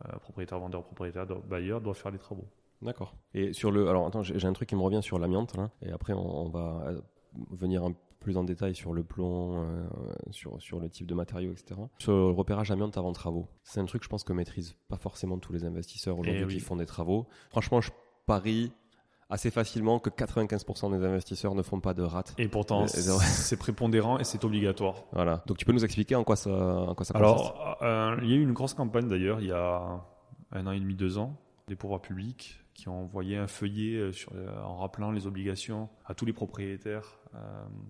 [0.06, 2.46] euh, propriétaire vendeur, propriétaire bailleur doit faire les travaux.
[2.82, 3.14] D'accord.
[3.34, 5.90] Et sur le alors attends j'ai un truc qui me revient sur l'amiante là et
[5.90, 7.00] après on, on va euh,
[7.50, 9.86] venir un peu plus en détail sur le plomb, euh,
[10.32, 11.80] sur, sur le type de matériaux, etc.
[11.98, 15.38] Sur le repérage amiante avant travaux, c'est un truc je pense que maîtrisent pas forcément
[15.38, 16.54] tous les investisseurs aujourd'hui Eh oui.
[16.54, 17.26] qui font des travaux.
[17.50, 17.90] Franchement, je
[18.26, 18.72] parie
[19.30, 22.34] assez facilement que 95% des investisseurs ne font pas de rate.
[22.38, 25.04] Et pourtant, c'est prépondérant et c'est obligatoire.
[25.12, 25.42] Voilà.
[25.46, 27.16] Donc tu peux nous expliquer en quoi ça, en quoi ça consiste?
[27.16, 30.00] Alors, euh, il y a eu une grosse campagne d'ailleurs, il y a
[30.52, 31.36] un an et demi, deux ans,
[31.66, 35.88] des pouvoirs publics qui ont envoyé un feuillet euh, sur, euh, en rappelant les obligations
[36.06, 37.18] à tous les propriétaires.
[37.34, 37.38] Euh,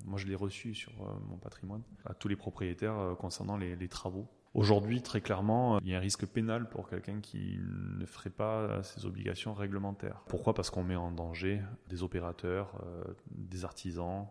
[0.07, 3.89] moi, je l'ai reçu sur euh, mon patrimoine, à tous les propriétaires concernant les, les
[3.89, 4.27] travaux.
[4.55, 7.59] Aujourd'hui, très clairement, euh, il y a un risque pénal pour quelqu'un qui
[7.99, 10.23] ne ferait pas euh, ses obligations réglementaires.
[10.27, 10.55] Pourquoi?
[10.55, 14.27] Parce qu'on met en danger des opérateurs, euh, des artisans,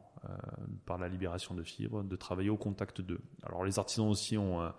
[0.85, 3.21] par la libération de fibres, de travailler au contact d'eux.
[3.43, 4.73] Alors les artisans aussi ont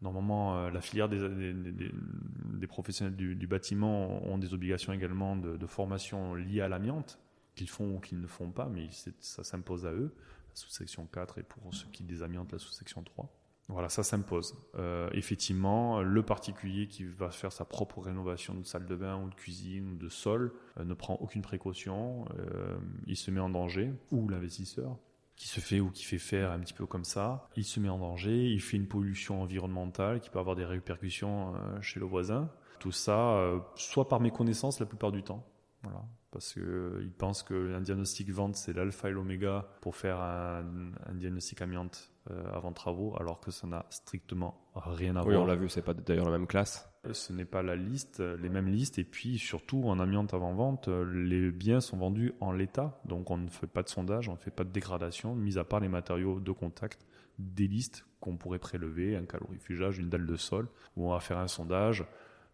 [0.00, 6.68] normalement la filière des, professionnels du, bâtiment ont des obligations également de, formation liées à
[6.68, 7.18] l'amiante
[7.54, 8.88] qu'ils font ou qu'ils ne font pas, mais
[9.18, 10.14] ça s'impose à eux.
[10.48, 13.28] La sous-section 4 et pour ceux qui désamiantent la sous-section 3.
[13.68, 14.56] Voilà, ça s'impose.
[14.76, 19.28] Euh, effectivement, le particulier qui va faire sa propre rénovation de salle de bain ou
[19.28, 23.50] de cuisine ou de sol euh, ne prend aucune précaution, euh, il se met en
[23.50, 24.96] danger, ou l'investisseur
[25.36, 27.88] qui se fait ou qui fait faire un petit peu comme ça, il se met
[27.88, 32.50] en danger, il fait une pollution environnementale qui peut avoir des répercussions chez le voisin.
[32.80, 35.46] Tout ça, soit par méconnaissance la plupart du temps,
[35.84, 40.64] voilà, parce que euh, pensent qu'un diagnostic vente c'est l'alpha et l'oméga pour faire un,
[41.06, 45.38] un diagnostic amiante euh, avant travaux, alors que ça n'a strictement rien à Oui, on
[45.38, 45.46] voir.
[45.46, 46.90] l'a vu, c'est pas d'ailleurs la même classe.
[47.12, 50.52] Ce n'est pas la liste, euh, les mêmes listes, et puis surtout en amiante avant
[50.52, 54.28] vente, euh, les biens sont vendus en l'état, donc on ne fait pas de sondage,
[54.28, 57.06] on ne fait pas de dégradation, mis à part les matériaux de contact,
[57.38, 61.38] des listes qu'on pourrait prélever, un calorifugage, une dalle de sol, où on va faire
[61.38, 62.04] un sondage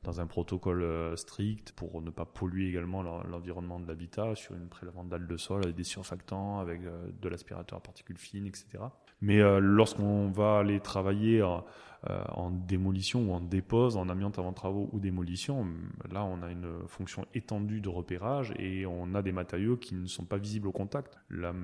[0.05, 4.55] dans un protocole euh, strict pour ne pas polluer également l'en- l'environnement de l'habitat sur
[4.55, 8.19] une prélèvement de dalle de sol avec des surfactants, avec euh, de l'aspirateur à particules
[8.19, 8.67] fines, etc.
[9.21, 11.65] Mais euh, lorsqu'on va aller travailler en,
[12.51, 15.67] démolition ou en dépose, en amiante avant travaux ou démolition,
[16.13, 20.07] là on a une fonction étendue de repérage et on a des matériaux qui ne
[20.07, 21.19] sont pas visibles au contact.
[21.31, 21.55] La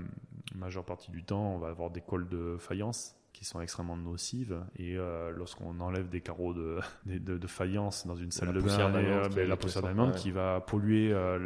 [0.54, 4.58] majeure partie du temps, on va avoir des cols de faïence qui sont extrêmement nocives
[4.76, 8.60] et euh, lorsqu'on enlève des carreaux de, de, de- de faïence dans une salle de
[8.60, 10.12] bain, et, euh, la poussière ouais.
[10.16, 11.38] qui va polluer euh,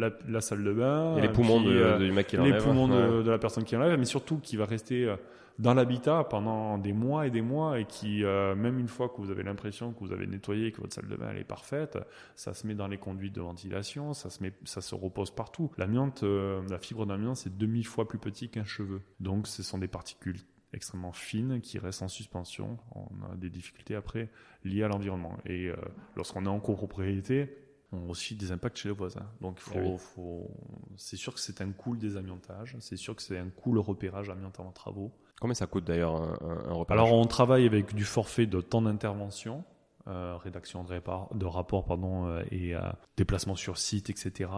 [0.00, 2.92] la, la salle de bain, Et les poumons de- du mec qui les poumons de,
[3.18, 3.24] Ouais.
[3.24, 5.14] de la personne qui enlève, mais surtout qui va rester
[5.58, 9.16] dans l'habitat pendant des mois et des mois et qui, euh, même une fois que
[9.20, 11.98] vous avez l'impression que vous avez nettoyé, que votre salle de bain elle est parfaite,
[12.36, 15.70] ça se met dans les conduites de ventilation, ça se met, ça se repose partout.
[15.76, 19.02] L'amiante, euh, la fibre d'amiante, c'est 2000 fois plus petit qu'un cheveu.
[19.20, 20.38] Donc, ce sont des particules
[20.72, 22.78] extrêmement fines qui restent en suspension.
[22.94, 24.30] On a des difficultés après
[24.64, 25.36] liées à l'environnement.
[25.46, 25.76] Et euh,
[26.16, 27.56] lorsqu'on est en copropriété,
[27.92, 29.26] on a aussi des impacts chez les voisins.
[29.40, 29.98] Donc, il faut, oui.
[29.98, 30.50] faut-
[30.96, 33.80] c'est sûr que c'est un coût le désamiantage, c'est sûr que c'est un coût le
[33.80, 35.12] repérage amiante avant travaux.
[35.40, 37.02] Combien ça coûte d'ailleurs un, un, un repérage?
[37.04, 39.64] Alors, on travaille avec du forfait de temps d'intervention,
[40.06, 42.80] euh, rédaction de, répar- de rapport pardon, euh, et euh,
[43.16, 44.50] déplacement sur site, etc.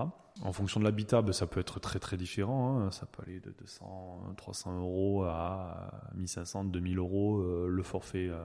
[0.42, 2.78] En fonction de l'habitat, ben, ça peut être très très différent.
[2.80, 2.90] Hein.
[2.90, 5.83] Ça peut aller de 200, 300 euros à
[6.24, 8.42] 1500, 2000 euros euh, le forfait euh,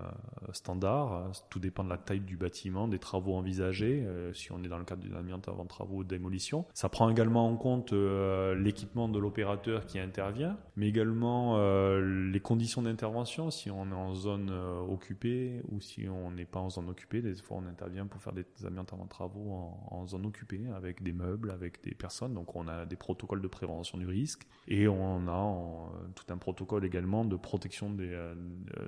[0.51, 1.31] standard.
[1.49, 4.03] Tout dépend de la taille du bâtiment, des travaux envisagés.
[4.05, 6.65] Euh, si on est dans le cadre d'une amiante avant travaux, démolition.
[6.73, 11.57] Ça prend également en compte l'équipement de l'opérateur qui intervient, mais également
[11.99, 13.51] les conditions d'intervention.
[13.51, 14.51] Si on est en zone
[14.89, 18.33] occupée ou si on n'est pas en zone occupée, des fois on intervient pour faire
[18.33, 19.51] des amiantes avant travaux
[19.89, 22.33] en zone occupée avec des meubles, avec des personnes.
[22.33, 26.85] Donc on a des protocoles de prévention du risque et on a tout un protocole
[26.85, 28.35] également de protection des, euh,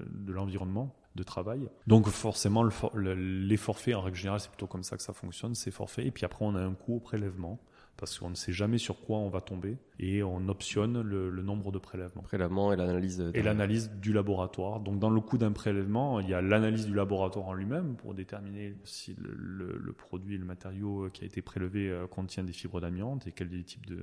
[0.09, 1.67] de l'environnement de travail.
[1.87, 5.55] Donc forcément, le les forfaits, en règle générale, c'est plutôt comme ça que ça fonctionne,
[5.55, 6.05] ces forfaits.
[6.05, 7.59] Et puis après, on a un coût au prélèvement
[8.01, 11.71] parce qu'on ne sait jamais sur quoi on va tomber et on optionne le, nombre
[11.71, 12.23] de prélèvements.
[12.23, 13.29] Prélèvement et l'analyse.
[13.35, 14.79] Et l'analyse du laboratoire.
[14.79, 18.15] Donc dans le coût d'un prélèvement, il y a l'analyse du laboratoire en lui-même pour
[18.15, 22.81] déterminer si le, le, produit, le matériau qui a été prélevé euh, contient des fibres
[22.81, 23.95] d'amiante et quel est le type de,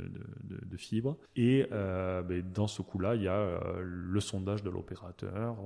[0.44, 1.16] de, de fibres.
[1.34, 5.56] Et euh, ben, dans ce coût-là, il y a euh, le sondage de l'opérateur,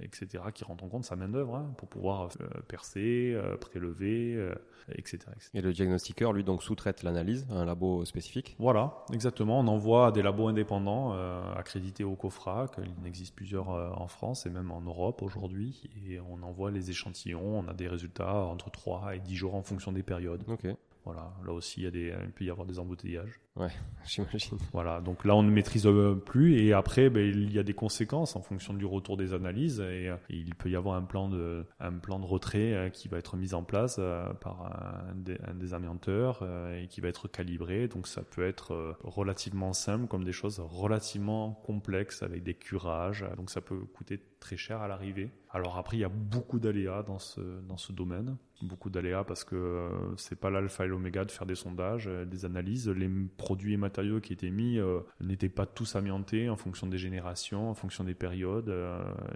[0.00, 2.30] etc., qui rentre en compte sa main-d'œuvre hein, pour pouvoir
[2.68, 4.52] percer, prélever,
[4.90, 5.50] etc., etc.
[5.54, 10.12] Et le diagnostiqueur, lui, donc sous-traite l'analyse à un labo spécifique Voilà, exactement on envoie
[10.12, 12.72] des labos indépendants euh, accrédités au COFRAC.
[12.78, 15.90] Il en existe plusieurs euh, en France et même en Europe aujourd'hui.
[16.08, 17.58] Et on envoie les échantillons.
[17.58, 20.44] On a des résultats entre 3 et 10 jours en fonction des périodes.
[20.48, 20.66] Ok.
[21.06, 23.38] Voilà, là aussi, il, y a des, il peut y avoir des embouteillages.
[23.54, 23.70] Ouais,
[24.04, 24.58] j'imagine.
[24.72, 26.58] Voilà, donc là, on ne maîtrise euh, plus.
[26.58, 29.78] Et après, ben, il y a des conséquences en fonction du retour des analyses.
[29.78, 33.06] Et, euh, il peut y avoir un plan de, un plan de retrait euh, qui
[33.06, 34.00] va être mis en place
[34.40, 36.42] par un, des, un des amianteurs
[36.74, 37.86] et qui va être calibré.
[37.86, 43.24] Donc ça peut être relativement simple comme des choses relativement complexes avec des curages.
[43.36, 45.30] Donc ça peut coûter très cher à l'arrivée.
[45.50, 48.36] Alors après, il y a beaucoup d'aléas dans ce, dans ce domaine.
[48.62, 52.24] Beaucoup d'aléas parce que euh, c'est pas l'alpha et l'oméga de faire des sondages, euh,
[52.24, 52.88] des analyses.
[52.88, 56.96] Les produits et matériaux qui étaient mis euh, n'étaient pas tous amiantés en fonction des
[56.96, 58.72] générations, en fonction des périodes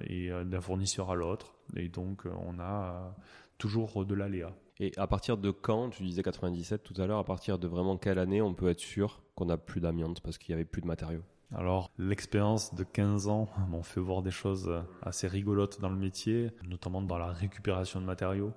[0.06, 1.54] et d'un fournisseur à l'autre.
[1.76, 3.14] Et donc, on a
[3.58, 4.52] toujours de l'aléa.
[4.78, 7.98] Et à partir de quand, tu disais 97 tout à l'heure, à partir de vraiment
[7.98, 10.80] quelle année on peut être sûr qu'on n'a plus d'amiante parce qu'il n'y avait plus
[10.80, 11.22] de matériaux?
[11.54, 16.50] Alors, l'expérience de 15 ans m'ont fait voir des choses assez rigolotes dans le métier,
[16.66, 18.52] notamment dans la récupération de matériaux.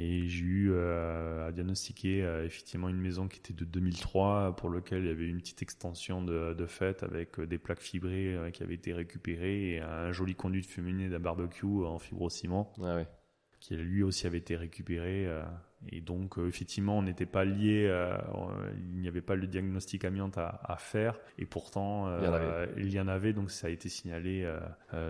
[0.00, 4.70] Et j'ai eu euh, à diagnostiquer euh, effectivement une maison qui était de 2003 pour
[4.70, 8.36] lequel il y avait une petite extension de, de fête avec euh, des plaques fibrées
[8.52, 12.94] qui avaient été récupérées et un joli conduit de fumée d'un barbecue en fibrociment ah
[12.94, 13.08] ouais.
[13.58, 15.28] qui lui aussi avait été récupéré
[15.90, 17.88] et donc, effectivement, on n'était pas lié,
[18.76, 22.08] il n'y avait pas le diagnostic amiante à, à faire, et pourtant,
[22.76, 24.52] il, y en avait, donc ça a été signalé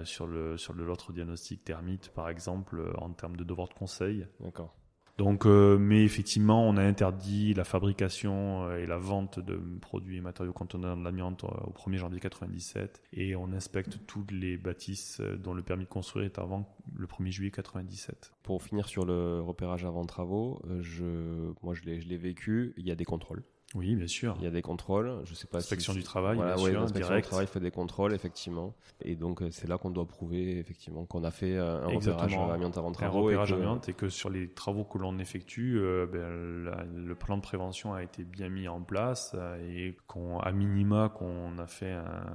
[0.05, 4.27] sur le sur l'autre diagnostic termite, par exemple, en termes de devoir de conseil.
[4.40, 4.77] D'accord.
[5.18, 10.18] Donc, euh, mais effectivement, on a interdit la fabrication euh, et la vente de produits
[10.18, 14.57] et matériaux contenant de l'amiante euh, au 1er janvier 97 et on inspecte toutes les
[14.57, 18.31] bâtisses dont le permis de construire est avant le 1er juillet 97.
[18.44, 22.94] Pour finir sur le repérage avant travaux, je, moi je l'ai vécu, il y a
[22.94, 23.42] des contrôles.
[23.74, 24.35] Oui, bien sûr.
[24.38, 25.20] Il y a des contrôles.
[25.24, 25.59] Je sais pas.
[25.59, 28.74] Inspection du travail, bien sûr, L'inspection du travail fait des contrôles, effectivement.
[29.02, 32.35] Et donc euh, c'est là qu'on doit prouver effectivement qu'on a fait euh, un repérage
[32.35, 33.18] amiante avant travaux.
[33.18, 33.61] Un repérage et que...
[33.61, 37.92] amiante et que sur les travaux que l'on effectue, euh, ben, le plan de prévention
[37.92, 42.26] a été bien mis en place et qu'on, à minima, qu'on a fait un,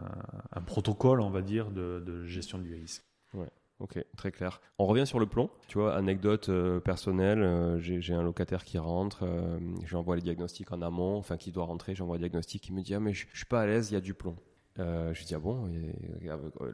[0.52, 3.04] un, protocole, on va dire, de, de gestion du risque.
[3.34, 3.50] Ouais.
[3.84, 4.62] Ok, très clair.
[4.80, 5.50] On revient sur le plomb.
[5.68, 10.72] Tu vois, anecdote euh, personnelle, euh, j'ai un locataire qui rentre, euh, j'envoie les diagnostics
[10.72, 13.28] en amont, enfin qui doit rentrer, j'envoie le diagnostic, qui me dit ah mais je,
[13.30, 14.38] je suis pas à l'aise, il y a du plomb.
[14.80, 15.70] Euh, je lui dis ah bon,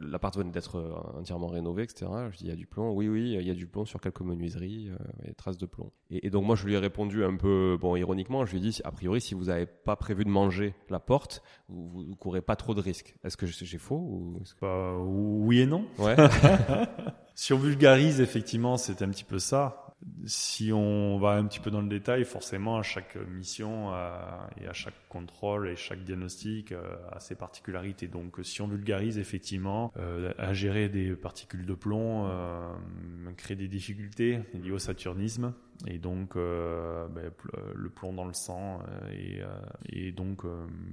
[0.00, 2.10] l'appart venait d'être euh, entièrement rénové, etc.
[2.30, 4.00] Je dis il y a du plomb, oui oui, il y a du plomb sur
[4.00, 5.92] quelques menuiseries, euh, il y a des traces de plomb.
[6.10, 8.62] Et, et, donc moi je lui ai répondu un peu bon ironiquement, je lui ai
[8.62, 12.40] dit a priori si vous n'avez pas prévu de manger la porte, vous, vous courez
[12.40, 13.16] pas trop de risques.
[13.22, 15.84] Est-ce que j'ai faux ou bah, Oui et non.
[15.98, 16.16] Ouais.
[17.34, 19.90] si on vulgarise effectivement, c'est un petit peu ça
[20.26, 24.10] si on va un petit peu dans le détail, forcément, à chaque mission euh,
[24.60, 28.08] et à chaque contrôle et chaque diagnostic euh, a ses particularités.
[28.08, 32.30] Donc, si on vulgarise effectivement, euh, à gérer des particules de plomb,
[33.36, 35.54] créer des difficultés liées au saturnisme,
[35.86, 37.30] et donc euh, ben,
[37.74, 39.46] le plomb dans le sang euh, et, euh,
[39.88, 40.44] et donc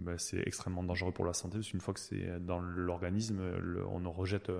[0.01, 3.41] ben, c'est extrêmement dangereux pour la santé parce qu'une fois que c'est dans l'organisme
[3.89, 4.51] on ne rejette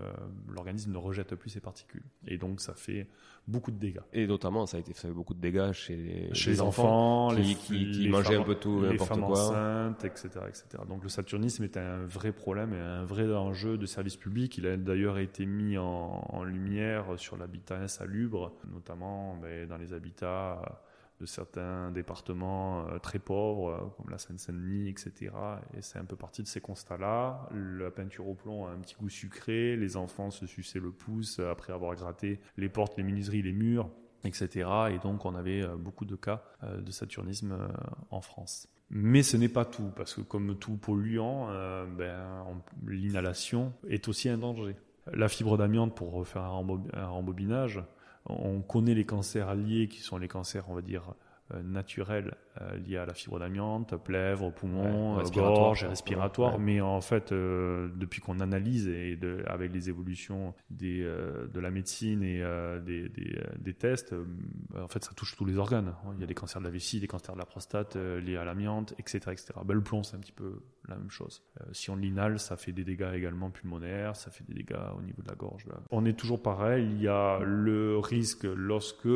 [0.49, 2.03] l'organisme ne rejette plus ces particules.
[2.28, 3.07] Et donc ça fait
[3.47, 4.01] beaucoup de dégâts.
[4.13, 7.55] Et notamment ça a été fait beaucoup de dégâts chez, chez les, enfants, qui, les,
[7.55, 9.49] qui, qui mangeaient un peu tout les femmes quoi.
[9.49, 13.86] enceintes etc etc donc le saturnisme est un vrai problème et un vrai enjeu de
[13.86, 19.68] service public il a d'ailleurs été mis en, en lumière sur l'habitat insalubre notamment ben,
[19.68, 20.62] dans les habitats
[21.20, 25.32] de certains départements euh, très pauvres, euh, comme la Seine-Saint-Denis, etc.
[25.76, 27.49] Et c'est un peu parti de ces constats-là.
[27.53, 31.39] La peinture au plomb a un petit goût sucré, les enfants se suçaient le pouce
[31.39, 33.89] après avoir gratté les portes, les menuiseries, les murs,
[34.24, 34.70] etc.
[34.91, 37.55] Et donc on avait euh, beaucoup de cas de saturnisme
[38.09, 38.68] en France.
[38.89, 41.47] Mais ce n'est pas tout, parce que comme tout polluant,
[41.97, 42.45] ben,
[42.86, 44.76] l'inhalation est aussi un danger.
[45.13, 47.84] La fibre d'amiante, pour faire un rembobinage,
[48.26, 51.13] on connaît les cancers alliés qui sont les cancers, on va dire,
[51.54, 56.60] euh, naturels euh, liés à la fibre d'amiante, plèvres, poumons, euh, gorge, respiratoire.
[56.60, 62.22] Mais en fait, depuis qu'on analyse et de, avec les évolutions des, de la médecine
[62.22, 62.43] et
[62.86, 64.14] des, des, des, tests,
[64.76, 65.93] en fait, ça touche tous les organes.
[66.16, 68.43] Il y a des cancers de la vessie, des cancers de la prostate liés à
[68.43, 69.54] l'amiante, etc., etc.
[69.64, 71.43] Ben, le plomb, c'est un petit peu la même chose.
[71.72, 75.22] si on l'inhale, ça fait des dégâts également pulmonaires, ça fait des dégâts au niveau
[75.22, 75.66] de la gorge.
[75.91, 76.89] On est toujours pareil.
[76.91, 79.08] Il y a le risque lorsque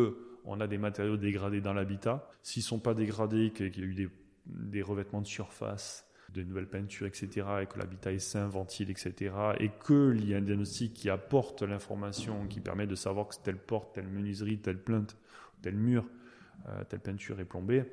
[0.45, 2.27] on a des matériaux dégradés dans l'habitat.
[2.41, 4.09] S'ils sont pas dégradés, qu'il y a eu
[4.45, 9.33] des, revêtements de surface, de nouvelles peintures, etc., et que l'habitat est sain, ventile, etc.,
[9.59, 13.57] et qu'il y a un diagnostic qui apporte l'information, qui permet de savoir que telle
[13.57, 15.17] porte, telle menuiserie, telle plainte,
[15.61, 16.05] tel mur,
[16.67, 17.83] euh, telle peinture est plombée,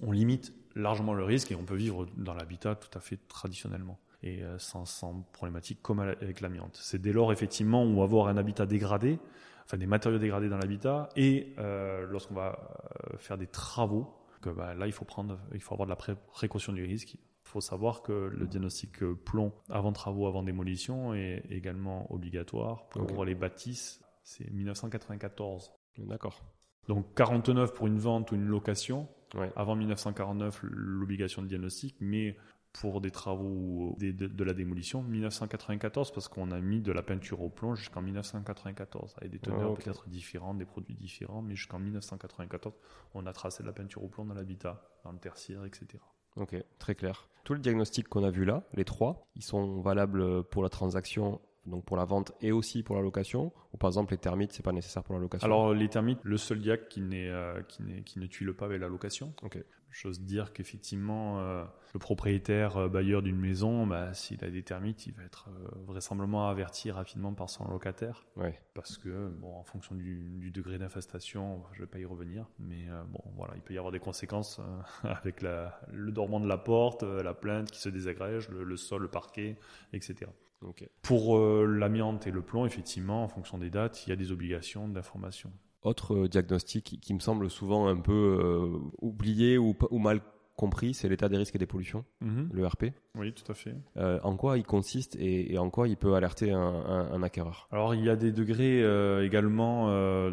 [0.00, 3.98] on limite largement le risque et on peut vivre dans l'habitat tout à fait traditionnellement
[4.22, 6.78] et euh, sans, sans problématique comme avec l'amiante.
[6.80, 9.18] C'est dès lors effectivement où avoir un habitat dégradé,
[9.64, 12.76] enfin des matériaux dégradés dans l'habitat, et euh, lorsqu'on va
[13.12, 16.16] euh, faire des travaux, que bah, là il faut prendre, il faut avoir de la
[16.32, 17.14] précaution du risque.
[17.14, 23.24] Il faut savoir que le diagnostic plomb avant travaux, avant démolition est également obligatoire pour
[23.24, 24.00] les bâtisses.
[24.22, 25.72] C'est 1994.
[25.98, 26.44] D'accord.
[26.86, 29.08] Donc 49 pour une vente ou une location.
[29.56, 32.36] Avant 1949, l'obligation de diagnostic, mais
[32.72, 37.48] pour des travaux de, la démolition 1994 parce qu'on a mis de la peinture au
[37.48, 42.74] plomb jusqu'en 1994 avec des teneurs peut-être différentes, des produits différents, mais jusqu'en 1994
[43.14, 46.02] on a tracé de la peinture au plomb dans l'habitat, dans le tertiaire, etc.
[46.36, 47.28] Ok, très clair.
[47.44, 51.40] Tous les diagnostics qu'on a vus là, les trois, ils sont valables pour la transaction
[51.66, 54.62] donc pour la vente et aussi pour la location ou par exemple les termites c'est
[54.62, 55.44] pas nécessaire pour la location?
[55.44, 58.88] Alors les termites le seul qui n'est euh, qui ne tue le pas avec la
[58.88, 59.58] location ok
[59.92, 65.04] J'ose dire qu'effectivement, euh, le propriétaire euh, bailleur d'une maison, bah, s'il a des termites,
[65.08, 65.48] il va être
[65.84, 68.24] vraisemblablement averti rapidement par son locataire.
[68.36, 68.56] Ouais.
[68.74, 72.86] Parce que, bon, en fonction du, du degré d'infestation, je vais pas y revenir, mais
[73.08, 74.60] bon, voilà, il peut y avoir des conséquences
[75.02, 79.02] avec la, le dormant de la porte, la plainte qui se désagrège, le, le sol,
[79.02, 79.58] le parquet,
[79.92, 80.30] etc.
[80.62, 80.88] Okay.
[81.02, 84.88] Pour l'amiante et le plomb, effectivement, en fonction des dates, il y a des obligations
[84.88, 85.50] d'information.
[85.82, 90.20] Autre euh, diagnostic qui, me semble souvent un peu euh, oublié ou, ou, mal
[90.54, 92.50] compris, c'est l'état des risques et des pollutions, mhm.
[92.52, 92.84] le RP.
[93.14, 93.74] Oui, tout à fait.
[93.96, 97.22] Euh, en quoi il consiste et, et, en quoi il peut alerter un, un, un
[97.22, 97.66] acquéreur?
[97.70, 100.32] Alors il y a des degrés euh, également euh,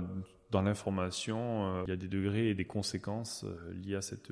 [0.52, 4.30] dans l'information, il y a des degrés et des conséquences liées à cet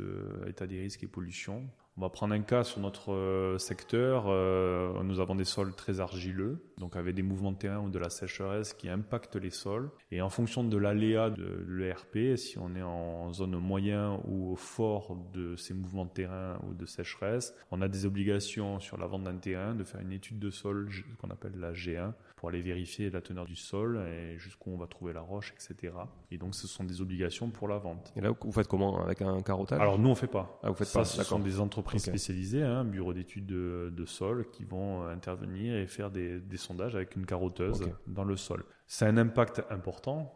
[0.48, 1.64] état des risques et pollutions.
[1.98, 4.26] On va prendre un cas sur notre euh, secteur.
[4.28, 7.98] Euh, nous avons des sols très argileux, donc avec des mouvements de terrain ou de
[7.98, 9.90] la sécheresse qui impactent les sols.
[10.12, 15.16] Et en fonction de l'aléa de l'ERP, si on est en zone moyen ou fort
[15.34, 19.24] de ces mouvements de terrain ou de sécheresse, on a des obligations sur la vente
[19.24, 20.90] d'un terrain de faire une étude de sol
[21.22, 22.12] qu'on appelle la G1
[22.46, 25.94] pour aller vérifier la teneur du sol et jusqu'où on va trouver la roche, etc.
[26.30, 28.14] Et donc ce sont des obligations pour la vente.
[28.16, 29.82] Et là, vous faites comment Avec un carottage?
[29.82, 30.60] Alors nous, on fait pas.
[30.62, 34.06] Ah, vous faites Ça, pas ce sont des entreprises spécialisées, hein, bureaux d'études de, de,
[34.06, 38.64] sol, qui vont intervenir et faire des, des sondages avec une carotteuse dans le sol.
[38.86, 40.32] C'est un impact important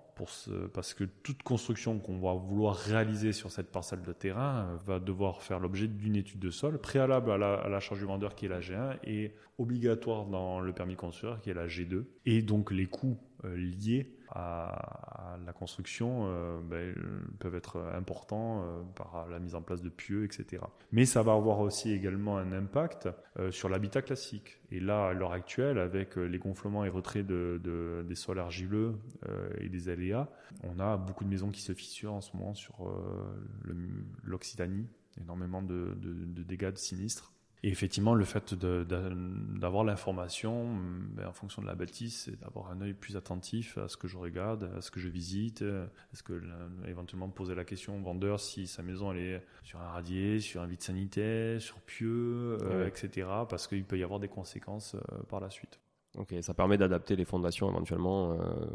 [0.74, 5.00] parce que toute construction qu'on va vouloir réaliser sur cette parcelle de terrain euh, va
[5.00, 8.36] devoir faire l'objet d'une étude de sol préalable à la, à la, charge du vendeur
[8.36, 12.04] qui est la G1 et obligatoire dans le permis construire qui est la G2.
[12.26, 16.94] Et donc les coûts euh, liés à, la construction euh, ben,
[17.40, 20.64] peuvent être importants euh, par la mise en place de pieux, etc.
[20.92, 24.60] Mais ça va avoir aussi également un impact euh, sur l'habitat classique.
[24.72, 28.96] Et là, à l'heure actuelle, avec les gonflements et retraits de, de, des sols argileux
[29.60, 30.30] et des aléas,
[30.64, 32.88] on a beaucoup de maisons qui se fissurent en ce moment sur
[34.24, 34.88] l'Occitanie,
[35.20, 35.96] énormément de
[36.44, 37.34] dégâts de sinistres.
[37.62, 40.78] Et effectivement, le fait d'avoir l'information
[41.16, 44.08] ben, en fonction de la bâtisse, c'est d'avoir un œil plus attentif à ce que
[44.08, 45.62] je regarde, à ce que je visite.
[45.62, 46.42] Est-ce que
[46.88, 50.62] éventuellement poser la question au vendeur si sa maison elle est sur un radier, sur
[50.62, 53.28] un vide sanitaire, sur pieux, euh, etc.
[53.50, 55.80] Parce qu'il peut y avoir des conséquences euh, par la suite.
[56.18, 58.32] Ok, ça permet d'adapter les fondations éventuellement.
[58.32, 58.66] Euh,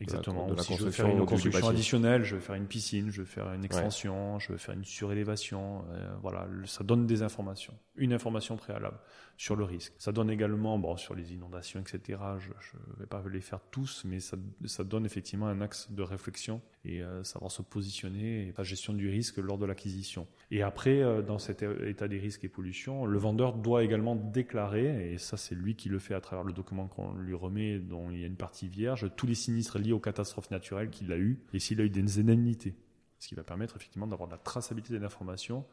[0.00, 0.48] Exactement.
[0.48, 3.20] De la, si je veux faire une construction additionnelle, je veux faire une piscine, je
[3.20, 5.84] veux faire une extension, je veux faire une surélévation.
[5.90, 7.74] Euh, voilà, ça donne des informations.
[7.96, 8.98] Une information préalable
[9.36, 9.92] sur le risque.
[9.98, 12.20] Ça donne également, bon, sur les inondations, etc.
[12.38, 14.36] Je ne vais pas les faire tous, mais ça,
[14.84, 19.38] donne effectivement un axe de réflexion et euh, savoir se positionner la gestion du risque
[19.38, 20.26] lors de l'acquisition.
[20.50, 25.12] Et après, euh, dans cet état des risques et pollution, le vendeur doit également déclarer,
[25.12, 28.10] et ça c'est lui qui le fait à travers le document qu'on lui remet, dont
[28.10, 31.18] il y a une partie vierge, tous les sinistres liés aux catastrophes naturelles qu'il a
[31.18, 32.74] eu et s'il a eu des indemnités.
[33.18, 35.64] Ce qui va permettre effectivement d'avoir de la traçabilité des informations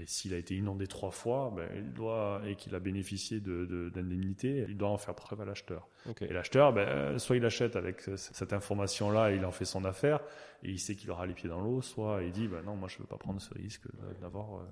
[0.00, 4.62] et s'il a été inondé trois fois, ben, il doit, et qu'il a bénéficié d'indemnité,
[4.62, 5.88] de, il doit en faire preuve à l'acheteur.
[6.20, 10.20] Et l'acheteur, ben, soit il achète avec cette information-là et il en fait son affaire,
[10.62, 12.88] et il sait qu'il aura les pieds dans l'eau, soit il dit, ben non, moi
[12.88, 13.86] je ne veux pas prendre ce risque
[14.20, 14.64] d'avoir euh,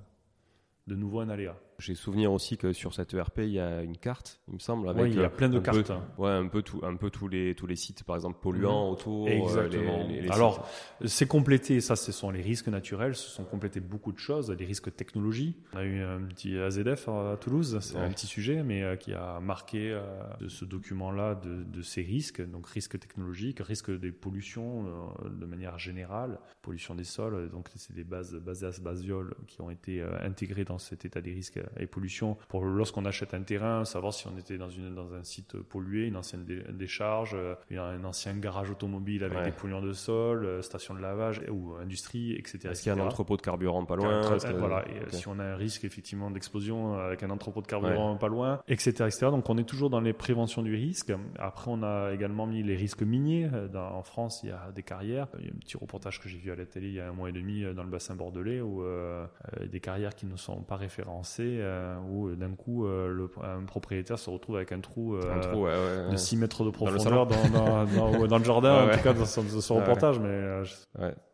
[0.87, 1.57] de nouveau un aléa.
[1.79, 4.89] J'ai souvenir aussi que sur cette ERP, il y a une carte, il me semble,
[4.89, 5.93] avec oui, il y a plein de cartes.
[6.17, 8.93] ouais, un peu tout, un peu tous les tous les sites, par exemple polluants mmh.
[8.93, 9.27] autour.
[9.27, 10.09] Euh, Exactement.
[10.31, 10.67] Alors,
[11.05, 11.81] c'est complété.
[11.81, 13.15] Ça, ce sont les risques naturels.
[13.15, 15.57] Ce sont complétés beaucoup de choses, les risques technologie.
[15.75, 19.13] On a eu un petit AZF à Toulouse, c'est un petit sujet, mais euh, qui
[19.13, 20.03] a marqué euh,
[20.41, 24.87] de ce document-là de, de, ces risques, donc risques technologiques, risques des pollutions
[25.25, 27.51] de manière générale, pollution des sols.
[27.51, 31.61] Donc, c'est des bases bases basioles qui ont été intégrées dans cet état des risques
[31.79, 35.25] et pollution pour lorsqu'on achète un terrain, savoir si on était dans, une, dans un
[35.25, 40.45] site pollué, une ancienne décharge, euh, un ancien garage automobile avec des polluants de sol,
[40.45, 42.69] euh, station de lavage ou industrie, etc.
[42.71, 44.23] Est-ce qu'il y a un entrepôt de carburant pas loin
[44.59, 48.29] Voilà, et si on a un risque effectivement d'explosion avec un entrepôt de carburant pas
[48.29, 49.27] loin, etc., etc.
[49.31, 51.13] Donc on est toujours dans les préventions du risque.
[51.39, 53.49] Après, on a également mis les risques miniers.
[53.73, 55.29] Dans, en France, il y a des carrières.
[55.39, 57.09] Il y a un petit reportage que j'ai vu à la télé il y a
[57.09, 59.27] un mois et demi dans le bassin bordelais où euh,
[59.71, 63.65] des carrières qui ne sont pas référencées euh, où euh, d'un coup euh, le, un
[63.65, 68.45] propriétaire se retrouve avec un trou, de 6 mètres de profondeur dans, dans, dans, le
[68.45, 70.19] jardin, en tout cas dans ce, reportage.
[70.19, 70.63] Mais,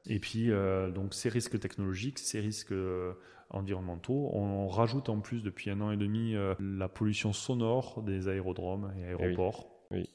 [0.07, 0.51] Et puis,
[0.95, 2.75] donc ces risques technologiques, ces risques
[3.51, 4.31] environnementaux.
[4.33, 9.03] On, rajoute en plus depuis un an et demi la pollution sonore des aérodromes et
[9.03, 9.69] eh aéroports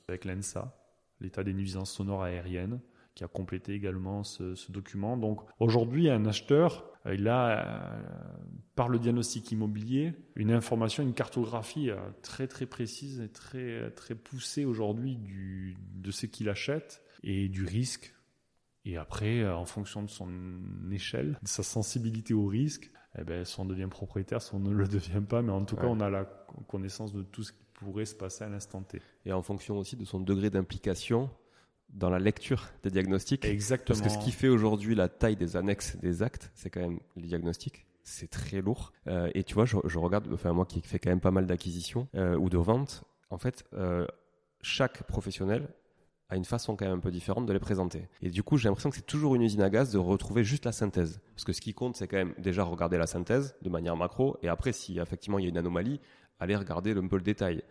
[0.08, 0.76] avec l'ENSA,
[1.22, 2.80] l'état des nuisances sonores aériennes
[3.18, 5.18] qui a complété également ce, ce document.
[5.18, 7.98] Donc aujourd'hui, un acheteur, euh, il a, euh,
[8.78, 14.16] par le diagnostic immobilier, une information, une cartographie euh, très très précise et très très
[14.16, 15.18] poussée aujourd'hui
[15.96, 18.14] de ce qu'il achète et du risque.
[18.86, 20.30] Et après, en fonction de son
[20.92, 24.72] échelle, de sa sensibilité au risque, eh ben, soit on devient propriétaire, soit on ne
[24.72, 26.26] le devient pas, mais en tout cas, on a la
[26.68, 29.02] connaissance de tout ce qui pourrait se passer à l'instant T.
[29.26, 31.32] Et en fonction aussi de son degré d'implication
[31.90, 33.44] dans la lecture des diagnostics.
[33.44, 34.00] Exactement.
[34.00, 37.00] Parce que ce qui fait aujourd'hui la taille des annexes des actes, c'est quand même
[37.16, 37.86] les diagnostics.
[38.10, 38.94] C'est très lourd.
[39.08, 42.08] Euh, et tu vois, je, regarde, enfin moi qui fais quand même pas mal d'acquisitions
[42.16, 44.08] euh, ou de ventes, en fait, euh,
[44.62, 45.68] chaque professionnel
[46.30, 48.08] a une façon quand même un peu différente de les présenter.
[48.22, 50.64] Et du coup, j'ai l'impression que c'est toujours une usine à gaz de retrouver juste
[50.64, 51.20] la synthèse.
[51.36, 54.38] Parce que ce qui compte, c'est quand même déjà regarder la synthèse de manière macro,
[54.42, 56.00] et après, si effectivement il y a une anomalie,
[56.40, 57.62] aller regarder un peu le détail.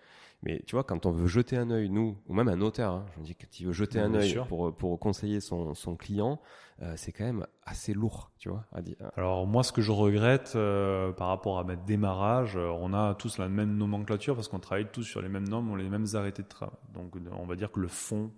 [0.47, 3.07] Mais tu vois, quand on veut jeter un œil, nous, ou même un notaire, hein,
[3.13, 6.41] je me dis que tu veux jeter un œil pour, pour conseiller son, son client,
[6.83, 8.65] euh, c'est quand même assez lourd, tu vois.
[8.71, 8.95] À dire.
[9.17, 13.17] Alors moi, ce que je regrette euh, par rapport à ma démarrage, euh, on a
[13.17, 15.89] tous la même nomenclature parce qu'on travaille tous sur les mêmes normes, on a les
[15.89, 16.79] mêmes arrêtés de travail.
[16.95, 18.31] Donc on va dire que le fond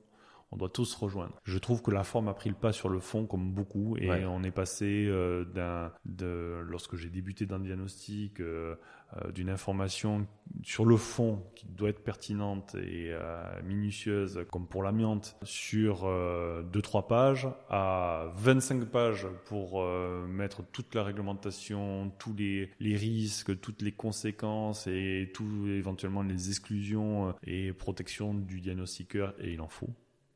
[0.51, 1.35] on doit tous rejoindre.
[1.45, 4.25] Je trouve que la forme a pris le pas sur le fond comme beaucoup et
[4.25, 8.75] on est passé euh, d'un de lorsque j'ai débuté dans le diagnostic euh,
[9.17, 10.27] euh, d'une information
[10.63, 13.15] sur le fond qui doit être pertinente et
[13.65, 16.11] minutieuse comme pour l'amiante sur
[16.65, 19.85] deux trois pages à 25 pages pour
[20.27, 26.49] mettre toute la réglementation, tous les, les risques, toutes les conséquences et tout éventuellement les
[26.49, 29.91] exclusions et protection du diagnostiqueur et il en faut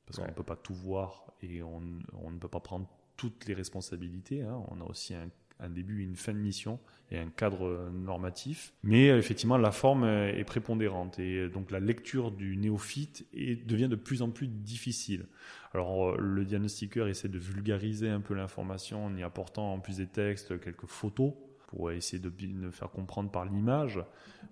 [0.07, 1.83] parce qu'on ne peut pas tout voir et on,
[2.23, 4.43] on, ne peut pas prendre toutes les responsabilités.
[4.43, 4.63] Hein.
[4.69, 5.29] On a aussi un,
[5.61, 6.79] un, début, une fin de mission
[7.11, 8.73] et un cadre normatif.
[8.83, 13.97] Mais effectivement, la forme est prépondérante et donc la lecture du néophyte est, devient de
[13.97, 15.27] plus en plus difficile.
[15.75, 20.07] Alors le diagnostiqueur essaie de vulgariser un peu l'information en y apportant en plus des
[20.07, 21.33] textes quelques photos
[21.69, 24.01] pour essayer de, de faire comprendre par l'image,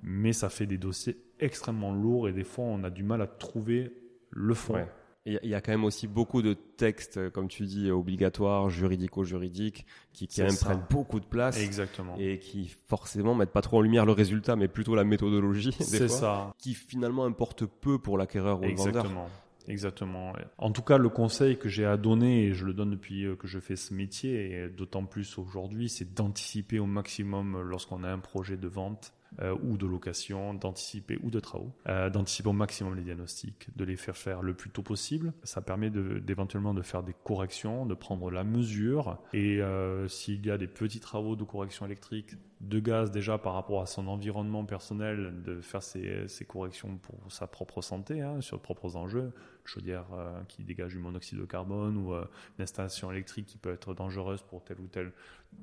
[0.02, 3.26] mais ça fait des dossiers extrêmement lourds et des fois on a du mal à
[3.26, 3.92] trouver
[4.30, 4.86] le fond.
[5.26, 10.26] Il y, a quand même aussi beaucoup de textes, comme tu dis, obligatoires, juridico-juridiques, qui,
[10.26, 11.60] qui même prennent beaucoup de place.
[11.60, 12.16] Exactement.
[12.18, 15.76] Et qui forcément mettent pas trop en lumière le résultat, mais plutôt la méthodologie.
[15.80, 16.54] C'est ça.
[16.56, 18.88] Qui finalement importe peu pour l'acquéreur ou le vendeur.
[18.88, 19.28] Exactement.
[19.68, 20.32] Exactement.
[20.56, 23.36] En tout cas, le conseil que j'ai à donner, et je le donne depuis euh,
[23.36, 28.10] que je fais ce métier, et d'autant plus aujourd'hui, c'est d'anticiper au maximum lorsqu'on a
[28.10, 32.52] un projet de vente euh, ou de location, d'anticiper ou de travaux, euh, d'anticiper au
[32.52, 35.32] maximum les diagnostics, de les faire faire le plus tôt possible.
[35.44, 39.18] Ça permet d'éventuellement de, faire des corrections, de prendre la mesure.
[39.32, 43.54] Et euh, s'il y a des petits travaux de correction électrique, de gaz déjà par
[43.54, 48.40] rapport à son environnement personnel, de faire ces, ces corrections pour sa propre santé, hein,
[48.40, 49.32] sur de propres enjeux,
[49.70, 50.06] chaudière
[50.48, 54.64] qui dégage du monoxyde de carbone ou une installation électrique qui peut être dangereuse pour
[54.64, 55.12] tel ou tel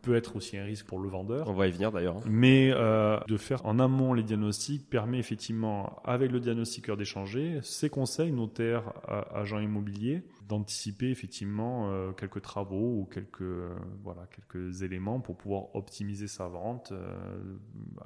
[0.02, 1.50] peut être aussi un risque pour le vendeur.
[1.50, 2.22] On va y venir d'ailleurs.
[2.28, 7.90] Mais euh, de faire en amont les diagnostics permet effectivement, avec le diagnostiqueur d'échanger ses
[7.90, 8.94] conseils, notaire,
[9.34, 15.76] agent immobilier, d'anticiper effectivement euh, quelques travaux ou quelques euh, voilà quelques éléments pour pouvoir
[15.76, 16.94] optimiser sa vente,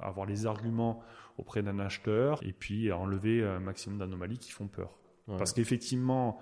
[0.00, 1.02] avoir les arguments
[1.36, 4.98] auprès d'un acheteur et puis enlever un maximum d'anomalies qui font peur.
[5.26, 6.40] Parce qu'effectivement,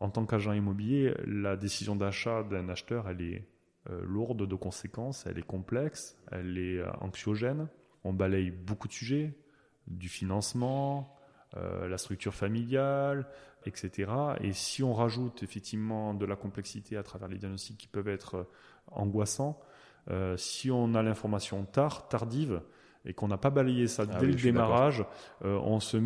[0.00, 3.48] en tant qu'agent immobilier, la décision d'achat d'un acheteur, elle est
[3.90, 7.68] euh, lourde de conséquences, elle est complexe, elle est euh, anxiogène.
[8.04, 9.34] On balaye beaucoup de sujets,
[9.86, 11.16] du financement,
[11.56, 13.26] euh, la structure familiale,
[13.66, 14.10] etc.
[14.40, 18.46] Et si on rajoute effectivement de la complexité à travers les diagnostics qui peuvent être
[18.90, 19.58] angoissants,
[20.36, 22.60] si on a l'information tard, tardive,
[23.04, 25.04] et qu'on n'a pas balayé ça ah dès le démarrage,
[25.42, 25.98] on, se,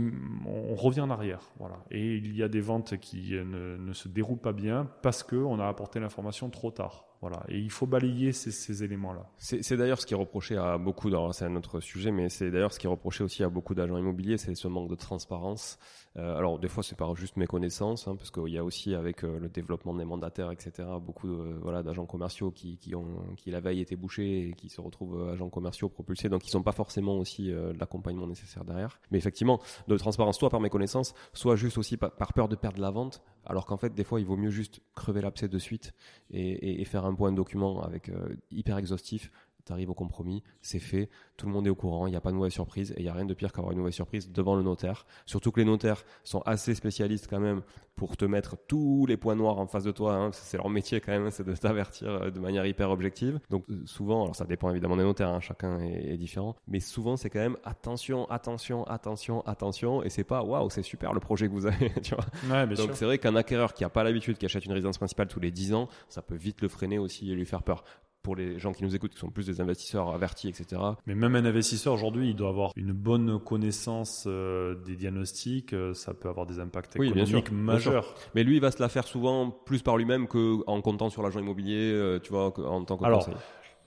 [0.47, 1.41] on revient en arrière.
[1.59, 1.77] Voilà.
[1.91, 5.61] Et il y a des ventes qui ne, ne se déroulent pas bien parce qu'on
[5.61, 7.09] a apporté l'information trop tard.
[7.21, 7.43] Voilà.
[7.49, 9.29] Et il faut balayer ces, ces éléments-là.
[9.39, 12.73] C'est d'ailleurs ce qui est reproché à beaucoup, c'est un autre sujet, mais c'est d'ailleurs
[12.73, 15.79] ce qui est reproché aussi à beaucoup d'agents immobiliers, c'est ce manque de transparence.
[16.17, 19.25] Euh, alors des fois c'est pas juste méconnaissance, hein, parce qu'il y a aussi avec
[19.25, 20.89] euh, le développement des mandataires, etc.
[21.01, 24.69] Beaucoup de, voilà d'agents commerciaux qui, qui ont qui la veille été bouchés et qui
[24.69, 28.65] se retrouvent euh, agents commerciaux propulsés, donc ils sont pas forcément aussi euh, l'accompagnement nécessaire
[28.65, 29.01] derrière.
[29.11, 32.91] Mais effectivement, de transparence, soit par méconnaissance, soit juste aussi par, peur de perdre la
[32.91, 35.95] vente, alors qu'en fait des fois il vaut mieux juste crever l'abcès de suite
[36.31, 39.31] et, faire un point document avec euh, hyper exhaustif
[39.69, 42.21] tu arrives au compromis, c'est fait, tout le monde est au courant, il n'y a
[42.21, 44.31] pas de mauvaise surprise, et il n'y a rien de pire qu'avoir une mauvaise surprise
[44.31, 45.07] devant le notaire.
[45.27, 47.63] Surtout que les notaires sont assez spécialistes quand même
[47.97, 50.15] pour te mettre tous les points noirs en face de toi.
[50.15, 50.31] Hein.
[50.33, 53.41] C'est leur métier quand même, c'est de t'avertir euh, de manière hyper objective.
[53.51, 57.17] Donc euh, souvent, alors ça dépend évidemment des notaires, hein, chacun est, différent, mais souvent
[57.17, 61.49] c'est quand même attention, attention, attention, attention, et c'est pas waouh, c'est super le projet
[61.49, 62.67] que vous avez, tu vois.
[62.67, 65.41] Donc c'est vrai qu'un acquéreur qui a pas l'habitude, qui achète une résidence principale tous
[65.41, 67.85] les 10 ans, ça peut vite le freiner aussi et lui faire peur
[68.23, 70.81] pour les gens qui nous écoutent, qui sont plus des investisseurs avertis, etc.
[71.07, 75.73] Mais même un investisseur aujourd'hui, il doit avoir une bonne connaissance euh, des diagnostics.
[75.73, 78.15] Euh, ça peut avoir des impacts économiques majeurs.
[78.35, 81.41] Mais lui, il va se la faire souvent plus par lui-même qu'en comptant sur l'agent
[81.41, 83.29] immobilier, euh, tu vois, en tant que Alors,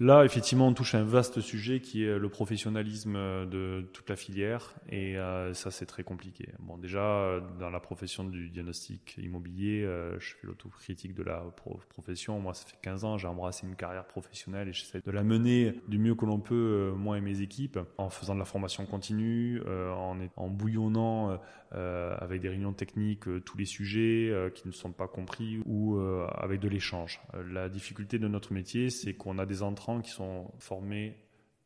[0.02, 3.14] Là, effectivement, on touche à un vaste sujet qui est le professionnalisme
[3.46, 6.50] de toute la filière, et euh, ça, c'est très compliqué.
[6.58, 11.44] Bon, déjà, dans la profession du diagnostic immobilier, euh, je fais l'autocritique de la
[11.90, 12.40] profession.
[12.40, 15.80] Moi, ça fait 15 ans, j'ai embrassé une carrière professionnelle et j'essaie de la mener
[15.88, 18.88] du mieux que l'on peut, euh, moi et mes équipes, en faisant de la formation
[18.88, 21.40] continue, en, bouillonnant
[21.72, 26.68] avec des réunions techniques tous les sujets qui ne sont pas compris ou avec de
[26.68, 27.22] l'échange.
[27.50, 31.16] la difficulté de notre métier, c'est qu'on a des entrants qui sont formés,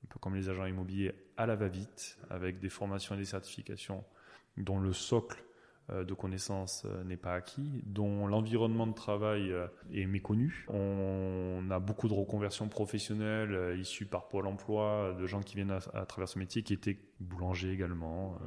[0.04, 4.04] un peu comme les agents immobiliers, à la va-vite, avec des formations et des certifications
[4.58, 5.45] dont le socle euh,
[5.94, 10.66] de connaissances euh, n'est pas acquis, dont l'environnement de travail euh, est méconnu.
[10.70, 16.06] On a beaucoup de reconversions professionnelles issues par Pôle emploi, de gens qui viennent à,
[16.06, 18.38] travers ce métier, qui étaient boulangers également,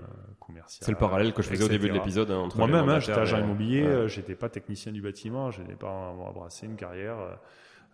[0.40, 0.84] commerciaux.
[0.84, 2.30] C'est le parallèle que je faisais au début de l'épisode.
[2.30, 6.66] Hein, Moi-même, hein, j'étais agent immobilier, j'étais pas technicien du bâtiment, je n'ai pas embrassé
[6.66, 7.38] une carrière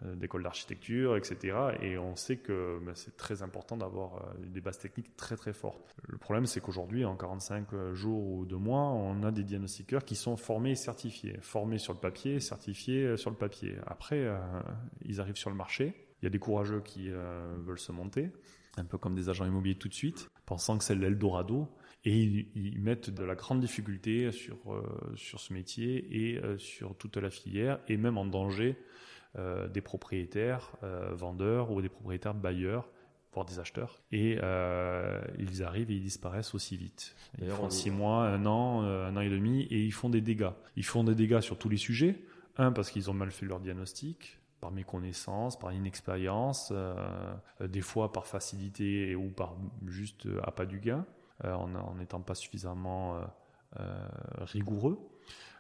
[0.03, 1.57] euh, d'école d'architecture, etc.
[1.81, 5.53] Et on sait que ben, c'est très important d'avoir euh, des bases techniques très très
[5.53, 5.95] fortes.
[6.09, 10.05] Le problème, c'est qu'aujourd'hui, en 45 euh, jours ou deux mois, on a des diagnostiqueurs
[10.05, 11.37] qui sont formés et certifiés.
[11.43, 13.77] Formés sur le papier, certifiés sur le papier.
[13.87, 14.29] Après,
[15.05, 15.95] ils arrivent sur le marché.
[16.21, 18.31] Il y a des courageux qui veulent se monter,
[18.77, 21.69] un peu comme des agents immobiliers tout de suite, pensant que c'est l'Eldorado.
[22.05, 22.19] Et
[22.55, 24.59] ils, mettent de la grande difficulté sur,
[25.17, 28.77] sur ce métier et sur toute la filière, et même en danger
[29.37, 32.89] des propriétaires euh, vendeurs ou des propriétaires bailleurs
[33.33, 34.01] voire des acheteurs.
[34.13, 37.17] Et euh, ils arrivent et ils disparaissent aussi vite.
[37.43, 40.53] Ils font six mois, un an, un an et demi, et ils font des dégâts.
[40.77, 42.23] Ils font des dégâts sur tous les sujets.
[42.59, 46.73] Un, parce qu'ils ont mal fait leur diagnostic, par méconnaissance, par inexpérience,
[47.61, 51.05] des fois par facilité ou par juste appât du gain,
[51.43, 53.21] en n'étant pas suffisamment
[54.37, 54.97] rigoureux.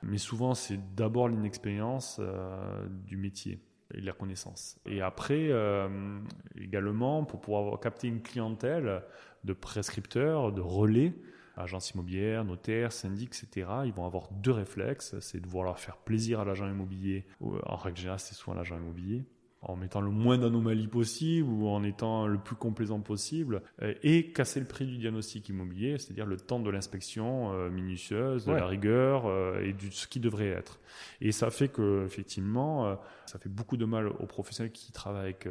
[0.03, 3.59] Mais souvent, c'est d'abord l'inexpérience euh, du métier
[3.95, 4.79] et la connaissance.
[4.87, 6.19] Et après, euh,
[6.57, 9.03] également, pour pouvoir capter une clientèle
[9.45, 11.15] de prescripteurs, de relais,
[11.57, 15.15] agences immobilières, notaires, syndics, etc., ils vont avoir deux réflexes.
[15.21, 17.27] C'est de vouloir faire plaisir à l'agent immobilier.
[17.41, 19.25] En règle générale, c'est souvent l'agent immobilier
[19.65, 24.31] en mettant le moins d'anomalies possible ou en étant le plus complaisant possible euh, et
[24.33, 28.67] casser le prix du diagnostic immobilier, c'est-à-dire le temps de l'inspection euh, minutieuse, de la
[28.67, 30.81] rigueur euh, et de ce qui devrait être.
[31.21, 35.49] Et ça fait que effectivement, ça fait beaucoup de mal aux professionnels qui travaillent avec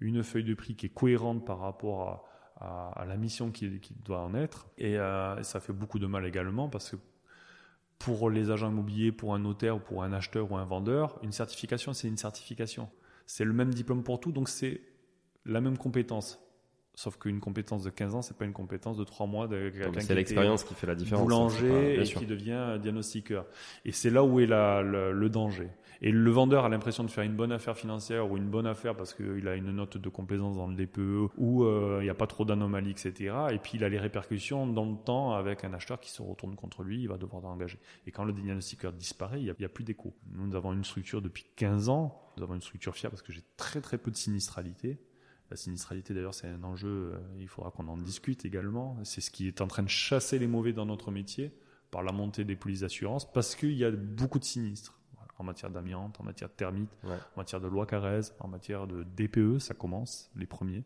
[0.00, 2.24] une feuille de prix qui est cohérente par rapport
[2.56, 4.68] à, à, la mission qui, qui, doit en être.
[4.78, 4.96] Et
[5.42, 6.96] ça fait beaucoup de mal également parce que
[7.98, 11.32] pour les agents immobiliers, pour un notaire ou pour un acheteur ou un vendeur, une
[11.32, 12.88] certification, c'est une certification.
[13.32, 14.80] C'est le même diplôme pour tout, donc c'est
[15.44, 16.40] la même compétence.
[16.94, 20.14] Sauf qu'une compétence de 15 ans, c'est pas une compétence de 3 mois de C'est
[20.14, 21.22] l'expérience qui fait la différence.
[21.22, 23.46] Boulanger et qui devient diagnostiqueur.
[23.84, 25.68] Et c'est là où est la, le, danger.
[26.02, 28.96] Et le vendeur a l'impression de faire une bonne affaire financière ou une bonne affaire
[28.96, 32.14] parce qu'il a une note de complaisance dans le DPE ou euh, il n'y a
[32.14, 33.34] pas trop d'anomalies, etc.
[33.52, 36.56] Et puis il a les répercussions dans le temps avec un acheteur qui se retourne
[36.56, 37.78] contre lui, il va devoir l'engager.
[38.06, 40.14] Et quand le diagnostiqueur disparaît, il n'y a, a, plus d'écho.
[40.32, 42.20] Nous, nous avons une structure depuis 15 ans.
[42.36, 44.98] Nous avons une structure fiable parce que j'ai très très peu de sinistralité.
[45.50, 48.96] La sinistralité, d'ailleurs, c'est un enjeu, euh, il faudra qu'on en discute également.
[49.04, 51.52] C'est ce qui est en train de chasser les mauvais dans notre métier
[51.90, 55.00] par la montée des polices d'assurance, parce qu'il y a beaucoup de sinistres
[55.40, 59.04] en matière d'amiante, en matière de thermite, en matière de loi Carrez, en matière de
[59.16, 60.84] DPE, ça commence, les premiers.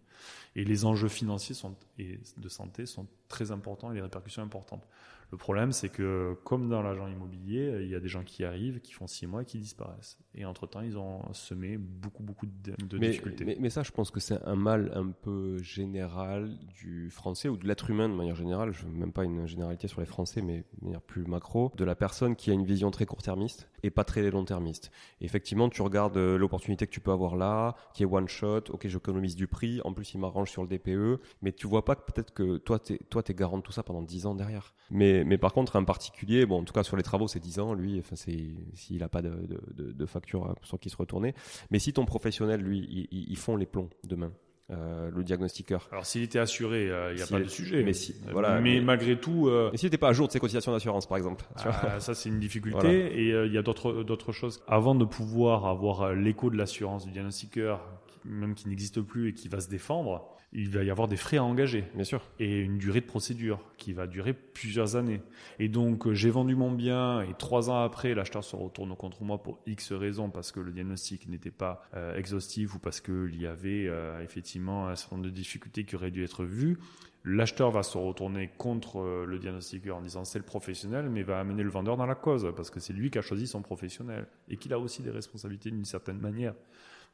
[0.55, 4.87] Et les enjeux financiers sont, et de santé sont très importants et les répercussions importantes.
[5.35, 8.79] Le problème, c'est que comme dans l'agent immobilier, il y a des gens qui arrivent,
[8.81, 10.17] qui font six mois et qui disparaissent.
[10.37, 13.57] Et entre-temps, ils ont semé beaucoup, beaucoup de, difficultés.
[13.59, 17.67] Mais, ça, je pense que c'est un mal un peu général du français ou de
[17.67, 18.73] l'être humain de manière générale.
[18.73, 21.85] Je veux même pas une généralité sur les Français, mais de manière plus macro, de
[21.85, 24.93] la personne qui a une vision très court-termiste et pas très long-termiste.
[25.21, 28.71] Effectivement, tu regardes euh, l'opportunité que tu peux avoir là, qui est one shot.
[28.71, 29.81] Ok, j'économise du prix.
[29.85, 31.21] En plus, il m'arrange sur le DPE.
[31.43, 33.83] Mais tu vois pas que peut-être que toi, t'es, toi, t'es garant de tout ça
[33.83, 34.75] pendant 10 ans derrière.
[34.91, 37.59] Mais, mais par contre, un particulier, bon, en tout cas, sur les travaux, c'est 10
[37.61, 39.31] ans, lui, enfin, s'il a pas de,
[39.75, 41.35] de, de, facture sur qui se retourner.
[41.71, 44.33] Mais si ton professionnel, lui, ils, font les plombs demain.
[44.71, 45.89] Euh, le diagnostiqueur.
[45.93, 47.83] Alors s'il était assuré, euh, il n'y a pas de sujet.
[47.83, 48.63] Mais si, voilà.
[48.63, 49.47] Mais, malgré tout.
[49.47, 51.45] Euh, s'il n'était pas à jour de ses cotisations d'assurance, par exemple.
[51.57, 53.27] Ah, ça c'est une difficulté.
[53.27, 54.63] Et euh, il y a d'autres choses.
[54.67, 57.87] Avant de pouvoir avoir l'écho de l'assurance du diagnostiqueur,
[58.25, 61.37] même qui n'existe plus et qui va se défendre, il va y avoir des frais
[61.37, 61.85] à engager.
[61.95, 62.23] Bien sûr.
[62.39, 65.21] Et une durée de procédure qui va durer plusieurs années.
[65.59, 69.25] Et donc, euh, j'ai vendu mon bien et trois ans après, l'acheteur se retourne contre
[69.25, 73.41] moi pour X raisons parce que le diagnostic n'était pas euh, exhaustif ou parce qu'il
[73.41, 76.79] y avait euh, effectivement un certain nombre de difficultés qui auraient dû être vues.
[77.25, 81.63] L'acheteur va se retourner contre le diagnostiqueur en disant c'est le professionnel, mais va amener
[81.63, 84.59] le vendeur dans la cause parce que c'est lui qui a choisi son professionnel et
[84.59, 86.53] qu'il a aussi des responsabilités d'une certaine manière.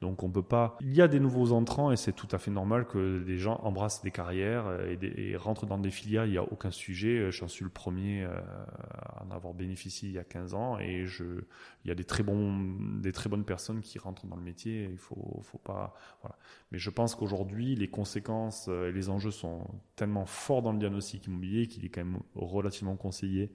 [0.01, 0.78] Donc on peut pas.
[0.80, 3.61] Il y a des nouveaux entrants et c'est tout à fait normal que des gens
[3.62, 6.24] embrassent des carrières et, rentrent dans des filières.
[6.24, 7.30] Il n'y a aucun sujet.
[7.30, 8.40] J'en suis le premier euh,
[8.94, 11.24] à en avoir bénéficié il y a 15 ans et je.
[11.84, 14.88] Il y a des très bons, des très bonnes personnes qui rentrent dans le métier.
[14.90, 15.94] Il faut, faut pas.
[16.22, 16.36] Voilà.
[16.72, 21.26] Mais je pense qu'aujourd'hui les conséquences et les enjeux sont tellement forts dans le diagnostic
[21.26, 23.51] immobilier qu'il est quand même relativement conseillé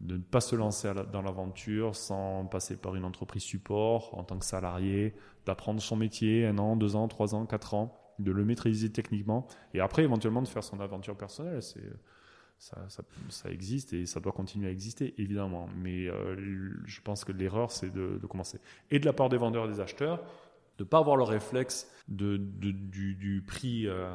[0.00, 4.38] de ne pas se lancer dans l'aventure sans passer par une entreprise support en tant
[4.38, 8.44] que salarié, d'apprendre son métier un an, deux ans, trois ans, quatre ans, de le
[8.44, 11.62] maîtriser techniquement et après éventuellement de faire son aventure personnelle.
[11.62, 11.80] C'est
[12.58, 12.76] ça,
[13.28, 15.68] ça, existe et ça doit continuer à exister évidemment.
[15.76, 19.36] Mais euh, je pense que l'erreur c'est de, de commencer et de la part des
[19.36, 20.24] vendeurs et des acheteurs
[20.78, 24.08] de pas avoir le réflexe de, de du, du, prix euh,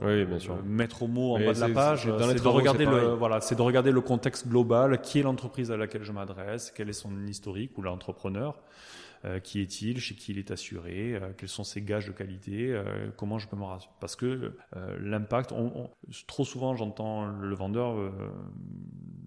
[0.00, 0.54] oui, bien sûr.
[0.54, 3.56] Euh, mettre au mot en bas de la page c'est de regarder le voilà c'est
[3.56, 7.26] de regarder le contexte global qui est l'entreprise à laquelle je m'adresse quel est son
[7.26, 8.56] historique ou l'entrepreneur
[9.26, 12.72] euh, qui est-il, chez qui il est assuré, euh, quels sont ses gages de qualité,
[12.72, 13.92] euh, comment je peux me rassurer.
[14.00, 14.56] Parce que
[14.98, 15.90] l'impact, on,
[16.26, 17.96] trop souvent j'entends le vendeur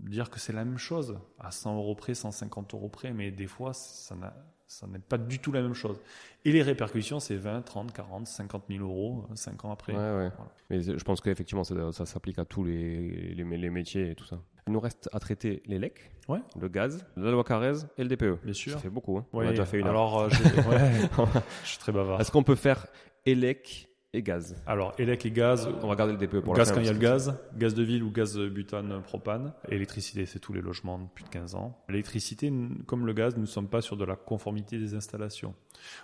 [0.01, 3.45] dire que c'est la même chose, à 100 euros près, 150 euros près, mais des
[3.45, 4.33] fois ça n'a
[4.73, 5.99] ça n'est pas du tout la même chose.
[6.45, 9.93] Et les répercussions, c'est 20, 30, 40, 50 000 euros 5 ans après.
[9.93, 10.31] Ouais, ouais.
[10.69, 14.25] Mais je pense qu'effectivement, ça, ça s'applique à tous les, les, les, métiers et tout
[14.25, 14.39] ça.
[14.67, 16.39] Il nous reste à traiter les LEC, ouais.
[16.59, 18.43] le gaz, la loi Carrez et le DPE.
[18.43, 18.73] Bien sûr.
[18.73, 19.17] Ça fait beaucoup.
[19.17, 19.25] Hein.
[19.31, 20.23] On a déjà fait une Alors.
[20.23, 20.31] Alors,
[20.69, 21.27] ouais,
[21.63, 22.19] je suis très bavard.
[22.19, 22.87] Est-ce qu'on peut faire
[23.25, 24.55] ELEC et gaz.
[24.67, 25.67] Alors, élec et gaz.
[25.81, 27.81] On va garder le DPE pour gaz quand il y a le gaz, gaz de
[27.81, 29.53] ville ou gaz butane propane.
[29.69, 31.83] Électricité, c'est tous les logements depuis 15 ans.
[31.89, 32.53] L'électricité,
[32.85, 35.55] comme le gaz, nous ne sommes pas sur de la conformité des installations.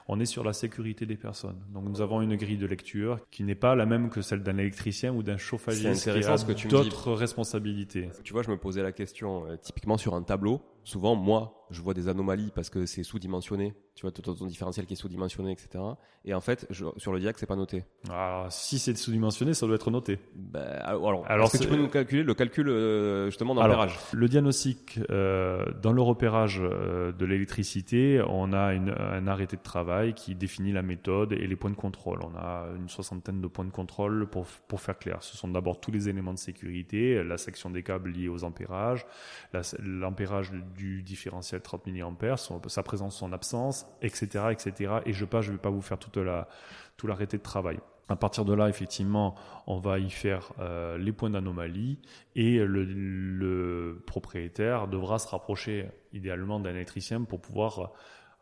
[0.07, 1.59] On est sur la sécurité des personnes.
[1.71, 4.57] Donc, nous avons une grille de lecture qui n'est pas la même que celle d'un
[4.57, 8.09] électricien ou d'un chauffagiste qui a d'autres responsabilités.
[8.23, 11.81] Tu vois, je me posais la question, euh, typiquement sur un tableau, souvent, moi, je
[11.81, 13.73] vois des anomalies parce que c'est sous-dimensionné.
[13.95, 15.83] Tu vois, ton, ton différentiel qui est sous-dimensionné, etc.
[16.23, 17.83] Et en fait, je, sur le diac, c'est pas noté.
[18.09, 20.19] Alors, si c'est sous-dimensionné, ça doit être noté.
[20.35, 23.97] Ben, alors, Alors, est-ce que tu peux nous calculer le calcul euh, justement Alors, d'empérage
[24.13, 29.61] Le diagnostic, euh, dans le repérage euh, de l'électricité, on a une- un arrêté de
[29.61, 32.19] travail qui définit la méthode et les points de contrôle.
[32.23, 35.17] On a une soixantaine de points de contrôle pour, pour faire clair.
[35.21, 39.05] Ce sont d'abord tous les éléments de sécurité, la section des câbles liés aux ampérages,
[39.53, 44.93] la- l'ampérage du différentiel 30 mA, son- sa présence, son absence, etc., etc.
[45.05, 46.17] Et je passe, je vais pas vous faire toute
[46.97, 47.79] tout l'arrêté de travail.
[48.09, 49.35] À partir de là, effectivement,
[49.67, 51.99] on va y faire euh, les points d'anomalie
[52.35, 57.93] et le propriétaire devra se rapprocher idéalement d'un électricien pour pouvoir.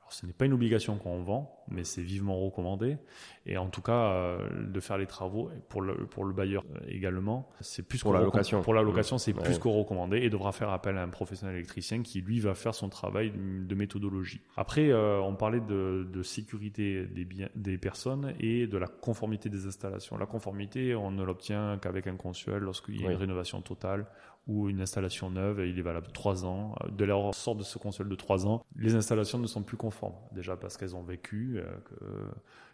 [0.07, 2.97] Alors, ce n'est pas une obligation qu'on vend, mais c'est vivement recommandé.
[3.45, 6.79] Et en tout cas, euh, de faire les travaux pour le pour le bailleur euh,
[6.87, 8.61] également, c'est plus Pour la location.
[8.61, 9.43] Pour la location, c'est Ouais.
[9.43, 12.73] plus que recommandé et devra faire appel à un professionnel électricien qui lui va faire
[12.73, 14.39] son travail de méthodologie.
[14.55, 19.49] Après, euh, on parlait de, de sécurité des biens, des personnes et de la conformité
[19.49, 20.17] des installations.
[20.17, 23.13] La conformité, on ne l'obtient qu'avec un consuel lorsqu'il y a Oui.
[23.13, 24.05] une rénovation totale
[24.47, 26.73] ou une installation neuve et il est valable trois ans.
[26.89, 30.15] De la sort de ce consuel de trois ans, les installations ne sont plus conformes.
[30.31, 32.27] Déjà parce qu'elles ont vécu, euh,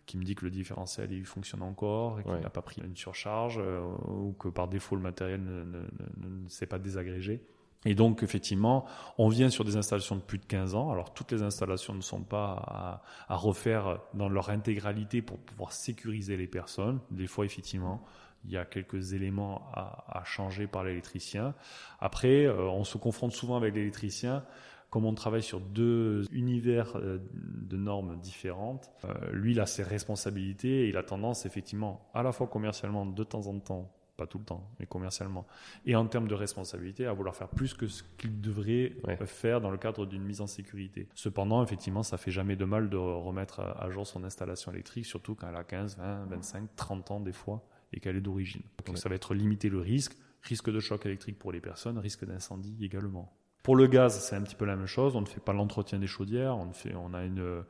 [0.06, 2.42] qui me dit que le différentiel il fonctionne encore, qu'il Ouais.
[2.42, 5.80] n'a pas pris une surcharge euh, ou que par défaut le matériel ne, ne,
[6.18, 7.42] ne- ne s'est pas désagrégé.
[7.86, 8.86] Et donc, effectivement,
[9.18, 10.90] on vient sur des installations de plus de 15 ans.
[10.92, 15.74] Alors, toutes les installations ne sont pas à, à refaire dans leur intégralité pour pouvoir
[15.74, 17.02] sécuriser les personnes.
[17.12, 18.02] Des fois, effectivement,
[18.46, 21.54] il y a quelques éléments à, à changer par l'électricien.
[22.00, 24.44] Après, euh, on se confronte souvent avec l'électricien.
[24.90, 29.82] Comme on travaille sur deux univers euh, de normes différentes, euh, lui, il a ses
[29.82, 34.28] responsabilités et il a tendance, effectivement, à la fois commercialement, de temps en temps, pas
[34.28, 35.48] tout le temps, mais commercialement,
[35.88, 39.18] et en termes de responsabilité, à vouloir faire plus que ce qu'il devrait Ouais.
[39.26, 41.08] faire dans le cadre d'une mise en sécurité.
[41.16, 45.34] Cependant, effectivement, ça fait jamais de mal de remettre à jour son installation électrique, surtout
[45.34, 47.64] quand elle a 15, 20, 25, 30 ans des fois,
[47.94, 48.64] et qu'elle est d'origine.
[48.86, 52.26] Donc ça va être limiter le risque, risque de choc électrique pour les personnes, risque
[52.26, 53.38] d'incendie également.
[53.64, 55.16] Pour le gaz, c'est un petit peu la même chose.
[55.16, 56.58] On ne fait pas l'entretien des chaudières.
[56.58, 57.64] On, fait, on a une, euh,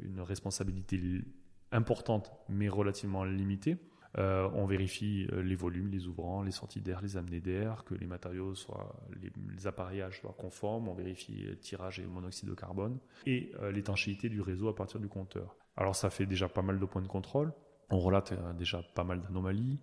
[0.00, 1.24] une responsabilité li-
[1.72, 3.78] importante, mais relativement limitée.
[4.18, 7.94] Euh, on vérifie euh, les volumes, les ouvrants, les sorties d'air, les amenées d'air, que
[7.94, 10.86] les matériaux soient, les, les appareillages soient conformes.
[10.88, 15.08] On vérifie tirage et monoxyde de carbone et euh, l'étanchéité du réseau à partir du
[15.08, 15.56] compteur.
[15.78, 17.52] Alors ça fait déjà pas mal de points de contrôle.
[17.90, 19.78] On relate euh, déjà pas mal d'anomalies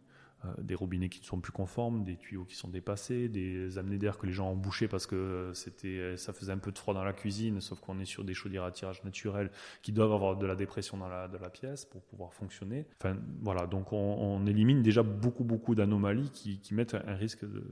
[0.46, 3.98] euh, des robinets qui ne sont plus conformes, des tuyaux qui sont dépassés, des amenées
[3.98, 6.78] d'air que les gens ont bouchées parce que euh, c'était, ça faisait un peu de
[6.78, 10.14] froid dans la cuisine, sauf qu'on est sur des chaudières à tirage naturel qui doivent
[10.14, 12.88] avoir de la dépression dans la, de la pièce pour pouvoir fonctionner.
[13.00, 17.64] Enfin, voilà, donc on, élimine déjà beaucoup, beaucoup d'anomalies qui, mettent un risque de.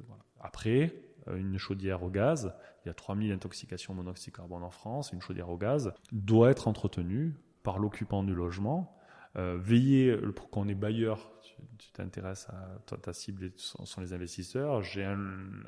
[0.42, 0.94] Après,
[1.36, 2.54] une chaudière au gaz,
[2.84, 6.52] il y a 3000 intoxications monoxyde de carbone en France, une chaudière au gaz doit
[6.52, 8.97] être entretenue par l'occupant du logement.
[9.38, 11.32] Euh, veiller, pour qu'on est bailleur,
[11.78, 14.82] tu t'intéresses à ta cible sont, sont les investisseurs.
[14.84, 15.20] J'ai un,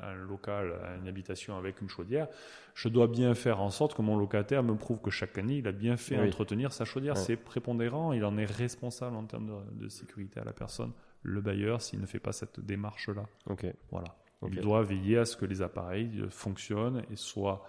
[0.02, 2.26] un local, une habitation avec une chaudière.
[2.74, 5.68] Je dois bien faire en sorte que mon locataire me prouve que chaque année, il
[5.68, 6.26] a bien fait Oui.
[6.28, 7.16] entretenir sa chaudière.
[7.16, 8.12] C'est prépondérant.
[8.12, 10.92] Il en est responsable en termes de, de sécurité à la personne.
[11.22, 13.66] Le bailleur, s'il ne fait pas cette démarche-là, Ok.
[13.90, 14.16] voilà.
[14.48, 17.62] Il doit veiller à ce que les appareils fonctionnent et soient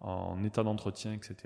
[0.00, 1.36] en état d'entretien, etc.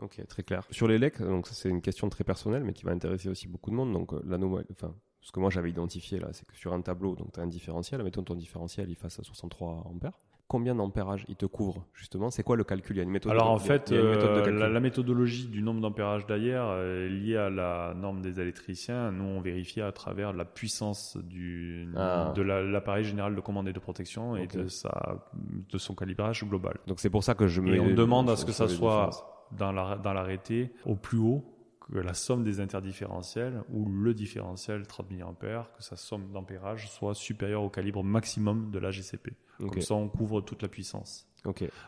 [0.00, 0.62] Ok, très clair.
[0.70, 3.48] Sur les lecs, donc ça, c'est une question très personnelle, mais qui va intéresser aussi
[3.48, 3.92] beaucoup de monde.
[3.92, 7.14] Donc euh, l'anomalie, enfin, ce que moi j'avais identifié là, c'est que sur un tableau,
[7.16, 10.18] donc tu as un différentiel, mettons ton différentiel, il fasse à 63 ampères.
[10.48, 12.28] Combien d'ampérage il te couvre justement?
[12.32, 12.96] C'est quoi le calcul?
[12.96, 13.30] Il y a une méthode.
[13.30, 17.08] Alors en fait, méthode de euh, la, la méthodologie du nombre d'ampérages d'ailleurs euh, est
[17.08, 19.12] liée à la norme des électriciens.
[19.12, 22.32] Nous, on vérifie à travers la puissance du, Ah.
[22.34, 25.24] de la- l'appareil général de commande et de protection et de, sa,
[25.70, 26.78] de son calibrage global.
[26.88, 27.74] Donc c'est pour ça que je me.
[27.74, 29.36] Et on demande à ce que ça soit.
[29.52, 31.44] Dans la- dans l'arrêté au plus haut
[31.80, 37.14] que la somme des interdifférentiels ou le différentiel 30 mA, que sa somme d'ampérage soit
[37.14, 39.32] supérieure au calibre maximum de la GCP.
[39.60, 39.72] Ok.
[39.72, 41.26] Comme ça, on couvre toute la puissance.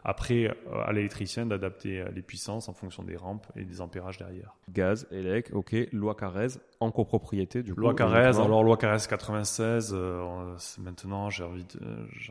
[0.03, 4.17] Après, euh, à l'électricien d'adapter euh, les puissances en fonction des rampes et des ampérages
[4.17, 4.57] derrière.
[4.71, 5.77] Gaz, élec, ok.
[5.93, 7.81] Loi Carrez en copropriété du coup.
[7.81, 11.81] Loi Carrez, alors loi Carrez 96, euh, maintenant j'ai envie, de,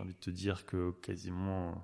[0.01, 1.75] envie de te dire que quasiment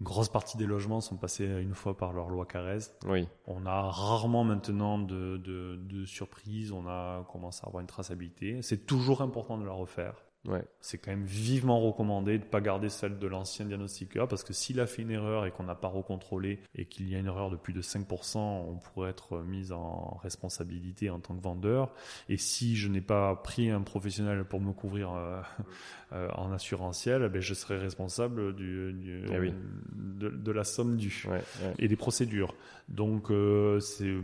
[0.00, 2.78] une grosse partie des logements sont passés une fois par leur loi Carrez.
[3.06, 3.28] Oui.
[3.46, 8.62] On a rarement maintenant de, de, de surprises, on a commencé à avoir une traçabilité.
[8.62, 10.14] C'est toujours important de la refaire.
[10.46, 10.62] Ouais.
[10.80, 14.52] C'est quand même vivement recommandé de ne pas garder celle de l'ancien diagnostiqueur parce que
[14.52, 17.26] s'il a fait une erreur et qu'on n'a pas recontrôlé et qu'il y a une
[17.26, 21.92] erreur de plus de 5%, on pourrait être mis en responsabilité en tant que vendeur.
[22.28, 25.40] Et si je n'ai pas pris un professionnel pour me couvrir euh,
[26.12, 29.52] euh, en assurantiel, eh ben je serai responsable du, du Eh oui.
[29.96, 31.74] de, de la somme due Ouais, ouais.
[31.78, 32.54] et des procédures.
[32.88, 34.14] Donc euh, c'est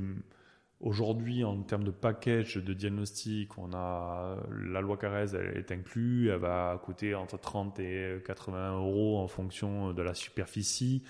[0.80, 4.36] aujourd'hui en termes de package de diagnostic, on a
[4.70, 9.28] la loi Carrez, elle est inclue, elle va coûter entre 30 et 80 euros en
[9.28, 11.02] fonction de la superficie.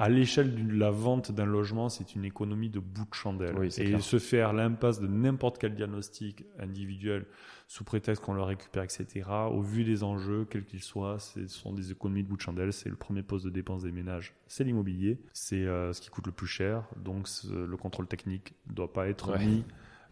[0.00, 3.58] À l'échelle de la vente d'un logement, c'est une économie de bout de chandelle.
[3.58, 4.00] Oui, et clair.
[4.00, 7.26] se faire l'impasse de n'importe quel diagnostic individuel
[7.70, 9.06] sous prétexte qu'on le récupère, etc.,
[9.52, 12.72] au vu des enjeux, quels qu'ils soient, ce sont des économies de bout de chandelle.
[12.72, 15.20] C'est le premier poste de dépense des ménages, c'est l'immobilier.
[15.34, 16.84] C'est euh, ce qui coûte le plus cher.
[16.96, 19.44] Donc le contrôle technique ne doit pas être Ouais.
[19.44, 19.64] mis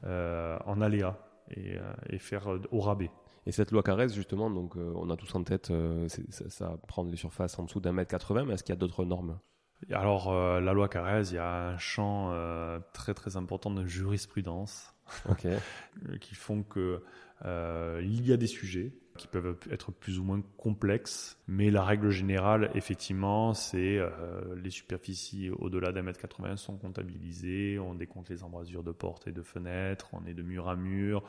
[0.05, 1.19] euh, en aléa
[1.51, 3.11] et, euh, et faire au rabais.
[3.47, 6.77] Et cette loi Carrez, justement, donc euh, on a tous en tête, euh, ça, ça
[6.89, 9.39] prend des surfaces en dessous d'un mètre 80, mais est-ce qu'il y a d'autres normes?
[9.91, 12.35] Alors euh, la loi Carrez, il y a un champ
[12.93, 14.93] très très important de jurisprudence.
[16.21, 17.03] Qui font que
[17.45, 21.83] euh, il y a des sujets qui peuvent être plus ou moins complexes, mais la
[21.83, 24.11] règle générale, effectivement, c'est euh,
[24.63, 29.33] les superficies au-delà d'un mètre 80 sont comptabilisées, on décompte les embrasures de portes et
[29.33, 31.25] de fenêtres, on est de mur à mur,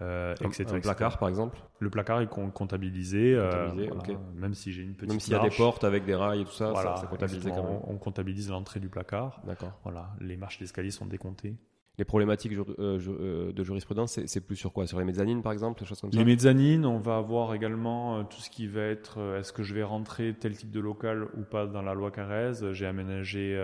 [0.00, 0.62] euh, Un, etc.
[0.62, 0.80] etc.
[0.80, 1.58] placard, par exemple?
[1.80, 4.18] Le placard est comptabilisé, Comptabilisé, voilà, ok.
[4.36, 6.44] même si j'ai une petite Même s'il y a des portes avec des rails et
[6.44, 7.96] tout ça, voilà, ça, ça comptabilisé quand exactement, même.
[7.96, 9.40] on comptabilise l'entrée du placard.
[9.44, 9.72] D'accord.
[9.82, 11.56] Voilà, les marches d'escalier sont décomptées.
[11.96, 14.86] Les problématiques euh, euh, de jurisprudence, c'est plus sur quoi?
[14.88, 18.66] Sur les mezzanines, par exemple, Les mezzanines, on va avoir également euh, tout ce qui
[18.66, 21.94] va être est-ce que je vais rentrer tel type de local ou pas dans la
[21.94, 22.72] loi Carrez?
[22.72, 23.56] J'ai aménagé,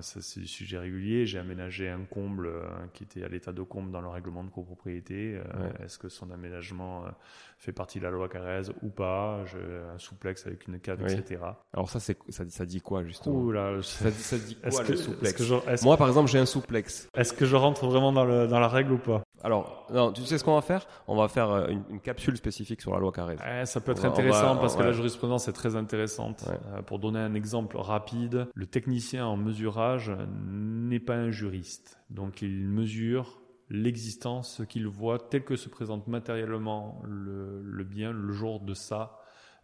[0.00, 2.62] ça c'est du sujet régulier, j'ai aménagé un comble euh,
[2.94, 5.36] qui était à l'état de comble dans le règlement de copropriété.
[5.36, 5.84] Euh, Ouais.
[5.84, 7.10] Est-ce que son aménagement euh,
[7.58, 9.44] fait partie de la loi Carrez ou pas?
[9.46, 9.58] Je-
[9.94, 11.12] Un souplex avec une cave, Oui.
[11.12, 11.40] etc.
[11.74, 13.36] Alors ça, c'est ça, ça dit quoi, justement?
[13.36, 15.96] Ouh là, ça, dit- ça dit est-ce quoi, que, le souplex que je, est-ce- Moi,
[15.96, 17.08] par exemple, j'ai un souplex.
[17.14, 19.22] est-ce que je rentre vraiment dans, le, dans la règle ou pas?
[19.42, 20.86] Alors, non, tu sais ce qu'on va faire?
[21.08, 23.36] On va faire euh, une, une capsule spécifique sur la loi Carrez.
[23.64, 24.86] Ça peut être va- intéressant va- parce que ouais.
[24.86, 26.44] la jurisprudence est très intéressante.
[26.48, 26.58] Ouais.
[26.74, 30.12] Euh, pour donner un exemple rapide, le technicien en mesurage
[30.46, 31.98] n'est pas un juriste.
[32.10, 38.12] Donc il mesure l'existence, ce qu'il voit tel que se présente matériellement le, le bien
[38.12, 39.16] le jour de sa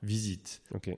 [0.03, 0.62] visite.
[0.74, 0.95] Euh,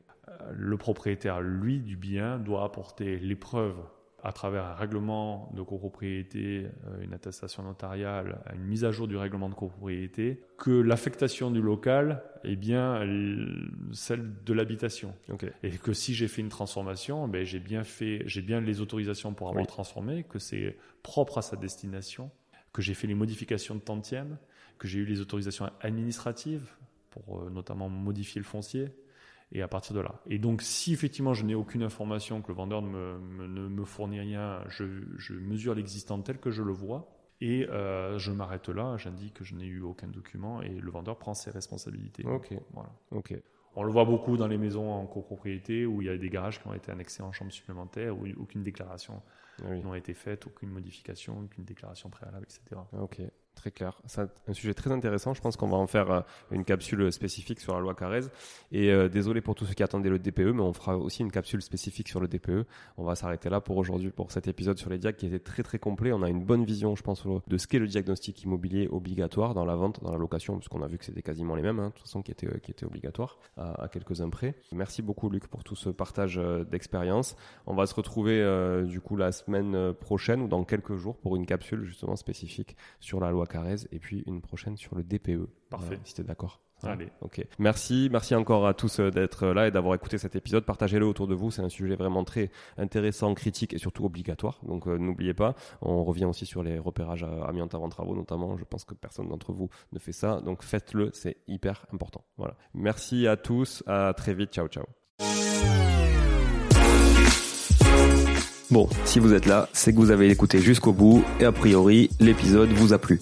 [0.53, 3.81] Le propriétaire, lui, du bien, doit apporter les preuves
[4.23, 9.16] à travers un règlement de copropriété, euh, une attestation notariale, une mise à jour du
[9.16, 15.14] règlement de copropriété, que l'affectation du local est bien l- celle de l'habitation.
[15.62, 19.35] Et que si j'ai fait une transformation, ben j'ai bien fait, j'ai bien les autorisations
[19.35, 19.69] pour avoir Oui.
[19.69, 22.31] transformé, que c'est propre à sa destination,
[22.73, 24.37] que j'ai fait les modifications de tantième,
[24.79, 26.69] que j'ai eu les autorisations administratives
[27.11, 28.89] pour euh, notamment modifier le foncier.
[29.53, 30.21] Et à partir de là.
[30.27, 33.69] Et donc, si effectivement je n'ai aucune information, que le vendeur ne me, me- ne
[33.69, 34.85] me fournit rien, je,
[35.17, 37.09] je mesure l'existant tel que je le vois.
[37.41, 41.17] Et euh, je m'arrête là, j'indique que je n'ai eu aucun document et le vendeur
[41.19, 42.27] prend ses responsabilités.
[42.27, 42.53] Ok.
[42.73, 42.91] Voilà.
[43.13, 43.33] Ok.
[43.77, 46.61] On le voit beaucoup dans les maisons en copropriété où il y a des garages
[46.61, 49.23] qui ont été annexés en chambre supplémentaire, où aucune déclaration
[49.63, 49.85] Ah oui.
[49.85, 52.81] n'a été faite, aucune modification, aucune déclaration préalable, etc.
[53.01, 53.21] Ok,
[54.07, 55.35] C'est un- sujet très intéressant.
[55.35, 58.23] Je pense qu'on va en faire euh, une capsule spécifique sur la loi Carrez.
[58.73, 61.31] Et euh, désolé pour tous ceux qui attendaient le DPE, mais on fera aussi une
[61.31, 62.67] capsule spécifique sur le DPE.
[62.97, 65.63] On va s'arrêter là pour aujourd'hui, pour cet épisode sur les diacs qui était très
[65.63, 66.13] très complet.
[66.13, 69.65] On a une bonne vision, je pense, de ce qu'est le diagnostic immobilier obligatoire dans
[69.65, 71.93] la vente, dans la location, puisqu'on a vu que c'était quasiment les mêmes, hein, de
[71.93, 74.55] toute façon, qui étaient, euh, obligatoires à, quelques-uns près.
[74.73, 77.37] Merci beaucoup, Luc, pour tout ce partage euh, d'expérience.
[77.67, 81.17] On va se retrouver euh, du coup la semaine euh, prochaine ou dans quelques jours
[81.17, 85.03] pour une capsule justement spécifique sur la loi Carrez et puis une prochaine sur le
[85.03, 85.49] DPE.
[85.71, 85.87] Parfait.
[85.89, 86.61] Voilà, si t'es d'accord.
[86.83, 86.91] Ouais.
[86.91, 87.09] Allez.
[87.23, 87.45] Ok.
[87.59, 90.65] Merci, merci encore à tous euh, d'être là et d'avoir écouté cet épisode.
[90.65, 91.51] Partagez-le autour de vous.
[91.51, 94.61] C'est un sujet vraiment très intéressant, critique et surtout obligatoire.
[94.63, 95.55] Donc euh, n'oubliez pas.
[95.83, 98.57] On revient aussi sur les repérages à amiante avant travaux, notamment.
[98.57, 100.41] Je pense que personne d'entre vous ne fait ça.
[100.41, 101.11] Donc faites-le.
[101.15, 102.25] C'est hyper important.
[102.37, 102.55] Voilà.
[102.75, 103.83] Merci à tous.
[103.87, 104.53] À très vite.
[104.53, 104.85] Ciao, ciao.
[108.71, 112.11] Bon, si vous êtes là, c'est que vous avez écouté jusqu'au bout et a priori,
[112.21, 113.19] l'épisode vous a plu.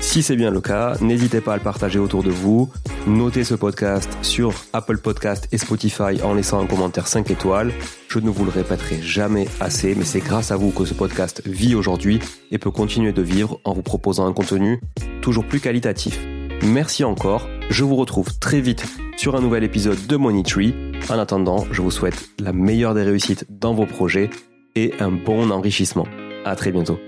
[0.00, 2.70] Si c'est bien le cas, n'hésitez pas à le partager autour de vous.
[3.06, 7.72] Notez ce podcast sur Apple Podcast et Spotify en laissant un commentaire 5 étoiles.
[8.08, 11.40] Je ne vous le répéterai jamais assez, mais c'est grâce à vous que ce podcast
[11.46, 12.20] vit aujourd'hui
[12.50, 14.78] et peut continuer de vivre en vous proposant un contenu
[15.22, 16.20] toujours plus qualitatif.
[16.62, 17.48] Merci encore.
[17.70, 18.84] Je vous retrouve très vite
[19.16, 20.74] sur un nouvel épisode de Money Tree.
[21.08, 24.28] En attendant, je vous souhaite la meilleure des réussites dans vos projets
[24.74, 26.06] et un bon enrichissement.
[26.44, 26.98] À très bientôt.